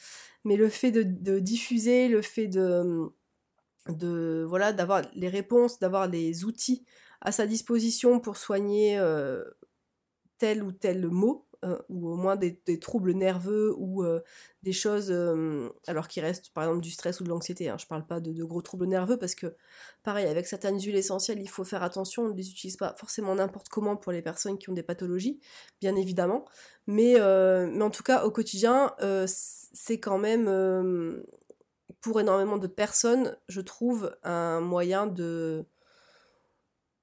Mais 0.44 0.56
le 0.56 0.70
fait 0.70 0.92
de, 0.92 1.38
diffuser, 1.40 2.08
le 2.08 2.22
fait 2.22 2.46
de, 2.46 3.12
de 3.88 4.44
voilà, 4.48 4.72
d'avoir 4.72 5.02
les 5.14 5.28
réponses, 5.28 5.78
d'avoir 5.78 6.08
les 6.08 6.44
outils 6.44 6.84
à 7.20 7.32
sa 7.32 7.46
disposition 7.46 8.20
pour 8.20 8.36
soigner 8.36 9.00
tel 10.38 10.62
ou 10.62 10.72
tel 10.72 11.08
mot, 11.08 11.46
euh, 11.64 11.78
ou 11.88 12.08
au 12.08 12.16
moins 12.16 12.36
des, 12.36 12.58
troubles 12.80 13.12
nerveux 13.12 13.74
ou 13.78 14.04
euh, 14.04 14.20
des 14.62 14.72
choses, 14.72 15.10
euh, 15.10 15.70
alors 15.86 16.06
qu'il 16.06 16.22
reste 16.22 16.52
par 16.52 16.64
exemple 16.64 16.82
du 16.82 16.90
stress 16.90 17.20
ou 17.20 17.24
de 17.24 17.28
l'anxiété. 17.28 17.68
Hein. 17.68 17.76
Je 17.78 17.86
parle 17.86 18.06
pas 18.06 18.20
de, 18.20 18.44
gros 18.44 18.62
troubles 18.62 18.86
nerveux 18.86 19.16
parce 19.16 19.34
que, 19.34 19.54
pareil, 20.02 20.26
avec 20.26 20.46
certaines 20.46 20.78
huiles 20.78 20.96
essentielles, 20.96 21.40
il 21.40 21.48
faut 21.48 21.64
faire 21.64 21.82
attention, 21.82 22.24
on 22.24 22.28
ne 22.28 22.36
les 22.36 22.50
utilise 22.50 22.76
pas 22.76 22.94
forcément 22.98 23.34
n'importe 23.34 23.68
comment 23.68 23.96
pour 23.96 24.12
les 24.12 24.22
personnes 24.22 24.58
qui 24.58 24.68
ont 24.70 24.74
des 24.74 24.82
pathologies, 24.82 25.40
bien 25.80 25.96
évidemment. 25.96 26.44
Mais, 26.86 27.14
mais 27.18 27.82
en 27.82 27.90
tout 27.90 28.02
cas, 28.02 28.24
au 28.24 28.30
quotidien, 28.30 28.94
c'est 29.26 29.98
quand 29.98 30.18
même, 30.18 30.46
pour 32.00 32.20
énormément 32.20 32.58
de 32.58 32.66
personnes, 32.66 33.36
je 33.48 33.60
trouve, 33.60 34.14
un 34.22 34.60
moyen 34.60 35.06
de 35.06 35.66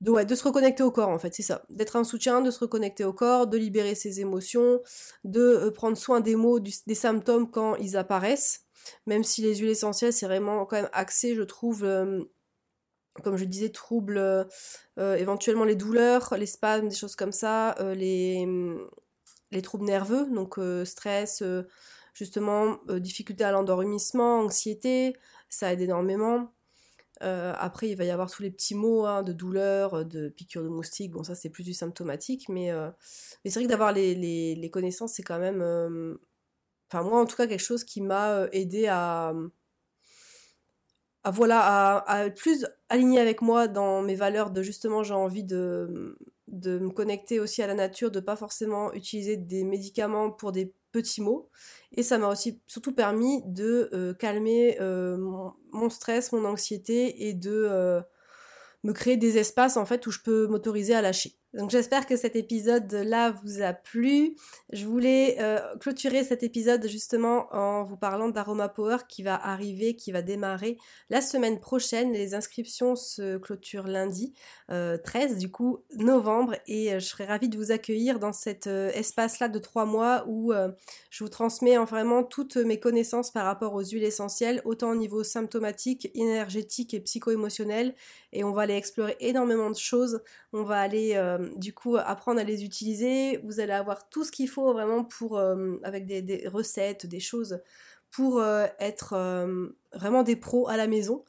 de, 0.04 0.24
de 0.24 0.36
se 0.36 0.44
reconnecter 0.44 0.84
au 0.84 0.92
corps 0.92 1.10
en 1.10 1.18
fait, 1.18 1.34
c'est 1.34 1.44
ça. 1.44 1.64
D'être 1.70 1.96
un 1.96 2.04
soutien, 2.04 2.42
de 2.42 2.52
se 2.52 2.60
reconnecter 2.60 3.06
au 3.06 3.14
corps, 3.14 3.48
de 3.48 3.58
libérer 3.58 3.96
ses 3.96 4.20
émotions, 4.20 4.82
de 5.24 5.40
euh, 5.40 5.72
prendre 5.72 5.98
soin 5.98 6.20
des 6.20 6.36
mots, 6.36 6.60
des 6.60 6.96
symptômes 6.96 7.50
quand 7.50 7.76
ils 7.76 7.98
apparaissent. 7.98 8.66
Même 9.06 9.24
si 9.24 9.42
les 9.42 9.56
huiles 9.56 9.70
essentielles, 9.70 10.12
c'est 10.12 10.26
vraiment 10.26 10.66
quand 10.66 10.76
même 10.76 10.90
axé, 10.92 11.36
je 11.36 11.42
trouve, 11.42 11.86
euh, 11.86 12.22
comme 13.24 13.38
je 13.38 13.46
disais, 13.46 13.70
troubles, 13.70 14.18
euh, 14.18 14.46
éventuellement 14.98 15.64
les 15.64 15.76
douleurs, 15.78 16.34
les 16.38 16.46
spasmes, 16.46 16.90
des 16.90 16.96
choses 16.96 17.16
comme 17.16 17.32
ça, 17.32 17.76
les, 17.96 18.46
les 19.52 19.62
troubles 19.62 19.86
nerveux, 19.86 20.28
donc 20.32 20.60
stress, 20.84 21.42
justement, 22.14 22.78
difficulté 23.00 23.44
à 23.44 23.52
l'endormissement, 23.52 24.42
anxiété, 24.42 25.16
ça 25.50 25.74
aide 25.74 25.82
énormément. 25.82 26.52
Euh, 27.22 27.54
après, 27.58 27.90
il 27.90 27.96
va 27.96 28.04
y 28.04 28.12
avoir 28.12 28.30
tous 28.30 28.42
les 28.42 28.52
petits 28.52 28.76
mots 28.76 29.06
hein, 29.06 29.24
de 29.24 29.34
douleur, 29.34 29.94
euh, 29.94 30.04
de 30.04 30.30
piqûre 30.30 30.64
de 30.64 30.70
moustique. 30.70 31.12
Bon, 31.12 31.24
ça, 31.24 31.36
c'est 31.36 31.50
plus 31.50 31.64
du 31.64 31.74
symptomatique. 31.74 32.50
Mais, 32.50 32.72
euh, 32.72 32.90
c'est 33.46 33.54
vrai 33.54 33.64
que 33.64 33.70
d'avoir 33.70 33.94
les, 33.94 34.70
connaissances, 34.72 35.14
c'est 35.14 35.24
quand 35.24 35.40
même. 35.40 35.62
Enfin, 36.90 37.04
moi, 37.04 37.22
en 37.22 37.26
tout 37.26 37.36
cas, 37.36 37.48
quelque 37.48 37.60
chose 37.60 37.84
qui 37.84 38.02
m'a 38.02 38.48
aidé 38.52 38.88
à. 38.88 39.34
voilà, 41.26 41.60
à, 41.62 41.98
à, 42.00 42.26
être 42.26 42.36
plus 42.36 42.66
aligné 42.90 43.20
avec 43.20 43.42
moi 43.42 43.68
dans 43.68 44.02
mes 44.02 44.16
valeurs 44.16 44.52
de 44.52 44.62
justement, 44.62 45.04
j'ai 45.04 45.14
envie 45.14 45.44
de, 45.44 46.18
de 46.48 46.80
me 46.80 46.90
connecter 46.90 47.40
aussi 47.40 47.62
à 47.62 47.68
la 47.68 47.74
nature, 47.74 48.12
de 48.12 48.20
pas 48.20 48.36
forcément 48.36 48.94
utiliser 48.94 49.38
des 49.38 49.64
médicaments 49.64 50.32
pour 50.32 50.52
des 50.52 50.74
petits 50.92 51.22
mots. 51.22 51.50
Et 51.92 52.04
ça 52.04 52.18
m'a 52.18 52.28
aussi 52.28 52.62
surtout 52.68 52.94
permis 52.94 53.42
de 53.46 53.90
euh, 53.94 54.14
calmer 54.14 54.78
euh, 54.80 55.18
mon, 55.18 55.90
stress, 55.90 56.32
mon 56.32 56.46
anxiété 56.46 57.28
et 57.28 57.34
de 57.34 57.68
euh, 57.70 58.02
me 58.84 58.94
créer 58.94 59.18
des 59.18 59.38
espaces 59.38 59.78
en 59.78 59.86
fait 59.86 60.06
où 60.08 60.12
je 60.12 60.20
peux 60.20 60.48
m'autoriser 60.48 60.94
à 60.94 61.02
lâcher. 61.02 61.36
Donc 61.54 61.70
j'espère 61.70 62.08
que 62.08 62.18
cet 62.18 62.36
épisode-là 62.36 63.30
vous 63.44 63.62
a 63.62 63.74
plu. 63.74 64.36
Je 64.72 64.88
voulais 64.88 65.38
euh, 65.40 65.60
clôturer 65.78 66.24
cet 66.24 66.42
épisode 66.42 66.88
justement 66.88 67.48
en 67.54 67.84
vous 67.84 67.96
parlant 67.96 68.30
d'Aroma 68.30 68.70
Power 68.70 68.98
qui 69.08 69.22
va 69.22 69.36
arriver, 69.36 69.96
qui 69.96 70.12
va 70.12 70.24
démarrer 70.24 70.78
la 71.12 71.22
semaine 71.22 71.60
prochaine. 71.60 72.12
Les 72.12 72.34
inscriptions 72.34 72.96
se 72.96 73.38
clôturent 73.38 73.86
lundi 73.86 74.34
13 74.68 74.72
euh, 74.72 75.36
du 75.36 75.52
coup 75.52 75.84
novembre 75.96 76.56
et 76.66 76.92
euh, 76.94 77.00
je 77.00 77.06
serais 77.06 77.26
ravie 77.26 77.50
de 77.50 77.58
vous 77.58 77.72
accueillir 77.72 78.18
dans 78.18 78.34
cet 78.34 78.66
espace-là 78.66 79.48
de 79.48 79.60
trois 79.60 79.86
mois 79.86 80.26
où 80.28 80.54
je 81.10 81.24
vous 81.24 81.30
transmets 81.30 81.78
vraiment 81.78 82.24
toutes 82.24 82.56
mes 82.58 82.80
connaissances 82.80 83.30
par 83.30 83.46
rapport 83.46 83.74
aux 83.76 83.84
huiles 83.84 84.04
essentielles, 84.04 84.62
autant 84.66 84.92
au 84.92 84.96
niveau 84.96 85.24
symptomatique, 85.24 86.10
énergétique 86.16 86.94
et 86.94 87.00
psycho-émotionnel. 87.00 87.94
Et 88.32 88.44
on 88.44 88.52
va 88.52 88.64
aller 88.64 88.76
explorer 88.76 89.16
énormément 89.20 89.70
de 89.70 89.76
choses. 89.76 90.22
On 90.54 90.64
va 90.64 90.80
aller 90.80 91.14
du 91.56 91.74
coup 91.74 91.98
apprendre 91.98 92.40
à 92.40 92.44
les 92.44 92.64
utiliser. 92.64 93.38
Vous 93.44 93.60
allez 93.60 93.74
avoir 93.74 94.10
tout 94.10 94.24
ce 94.24 94.32
qu'il 94.32 94.50
faut 94.50 94.74
vraiment 94.74 95.04
pour, 95.04 95.38
euh, 95.38 95.78
avec 95.84 96.06
des, 96.06 96.48
recettes, 96.48 97.06
des 97.06 97.20
choses 97.20 97.62
pour 98.12 98.40
euh, 98.40 98.68
être 98.80 99.14
euh, 99.14 99.70
vraiment 99.94 100.24
des 100.24 100.36
pros 100.36 100.68
à 100.68 100.78
la 100.78 100.88
maison 100.88 101.24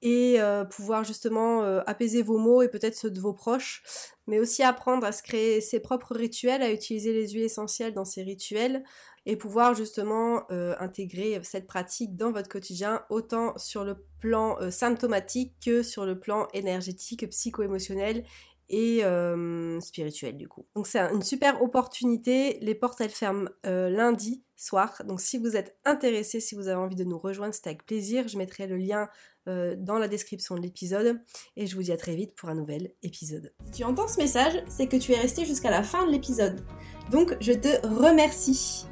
et 0.00 0.38
pouvoir 0.70 1.02
justement 1.02 1.64
apaiser 1.88 2.22
vos 2.22 2.38
mots 2.38 2.62
et 2.62 2.68
peut-être 2.68 2.94
ceux 2.94 3.10
de 3.10 3.18
vos 3.18 3.32
proches, 3.32 3.82
mais 4.28 4.38
aussi 4.38 4.62
apprendre 4.62 5.04
à 5.04 5.10
se 5.10 5.24
créer 5.24 5.60
ses 5.60 5.80
propres 5.80 6.14
rituels, 6.14 6.62
à 6.62 6.70
utiliser 6.70 7.12
les 7.12 7.30
huiles 7.30 7.42
essentielles 7.42 7.94
dans 7.94 8.04
ces 8.04 8.22
rituels 8.22 8.84
et 9.26 9.34
pouvoir 9.34 9.74
justement 9.74 10.48
intégrer 10.78 11.40
cette 11.42 11.66
pratique 11.66 12.14
dans 12.14 12.30
votre 12.30 12.48
quotidien, 12.48 13.02
autant 13.10 13.58
sur 13.58 13.82
le 13.82 13.96
plan 14.20 14.56
symptomatique 14.70 15.54
que 15.64 15.82
sur 15.82 16.06
le 16.06 16.16
plan 16.16 16.46
énergétique, 16.52 17.28
psycho-émotionnel 17.28 18.22
et 18.70 19.04
euh, 19.04 19.80
spirituel 19.80 20.36
du 20.36 20.48
coup. 20.48 20.66
Donc 20.74 20.86
c'est 20.86 20.98
une 20.98 21.22
super 21.22 21.62
opportunité. 21.62 22.58
Les 22.60 22.74
portes 22.74 23.00
elles 23.00 23.10
ferment 23.10 23.48
euh, 23.66 23.88
lundi 23.88 24.42
soir. 24.56 25.02
Donc 25.06 25.20
si 25.20 25.38
vous 25.38 25.56
êtes 25.56 25.76
intéressé, 25.84 26.40
si 26.40 26.54
vous 26.54 26.68
avez 26.68 26.78
envie 26.78 26.96
de 26.96 27.04
nous 27.04 27.18
rejoindre, 27.18 27.54
c'est 27.54 27.66
avec 27.66 27.86
plaisir. 27.86 28.28
Je 28.28 28.36
mettrai 28.36 28.66
le 28.66 28.76
lien 28.76 29.08
euh, 29.48 29.74
dans 29.78 29.98
la 29.98 30.08
description 30.08 30.54
de 30.54 30.60
l'épisode 30.60 31.20
et 31.56 31.66
je 31.66 31.76
vous 31.76 31.82
dis 31.82 31.92
à 31.92 31.96
très 31.96 32.14
vite 32.14 32.34
pour 32.34 32.48
un 32.48 32.54
nouvel 32.54 32.92
épisode. 33.02 33.52
Si 33.66 33.72
tu 33.72 33.84
entends 33.84 34.08
ce 34.08 34.18
message, 34.18 34.62
c'est 34.68 34.86
que 34.86 34.96
tu 34.96 35.12
es 35.12 35.18
resté 35.18 35.44
jusqu'à 35.44 35.70
la 35.70 35.82
fin 35.82 36.06
de 36.06 36.12
l'épisode. 36.12 36.64
Donc 37.10 37.36
je 37.40 37.52
te 37.52 37.86
remercie. 37.86 38.86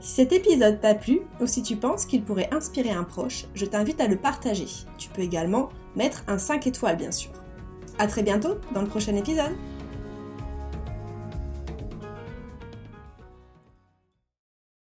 Si 0.00 0.12
cet 0.14 0.32
épisode 0.32 0.80
t'a 0.80 0.94
plu 0.94 1.22
ou 1.40 1.46
si 1.46 1.62
tu 1.62 1.74
penses 1.76 2.06
qu'il 2.06 2.22
pourrait 2.22 2.48
inspirer 2.52 2.90
un 2.90 3.02
proche, 3.02 3.46
je 3.54 3.66
t'invite 3.66 4.00
à 4.00 4.06
le 4.06 4.16
partager. 4.16 4.68
Tu 4.96 5.08
peux 5.08 5.22
également 5.22 5.70
mettre 5.96 6.22
un 6.28 6.38
5 6.38 6.68
étoiles 6.68 6.96
bien 6.96 7.10
sûr. 7.10 7.32
A 7.98 8.06
très 8.06 8.22
bientôt 8.22 8.58
dans 8.72 8.82
le 8.82 8.86
prochain 8.86 9.16
épisode 9.16 9.52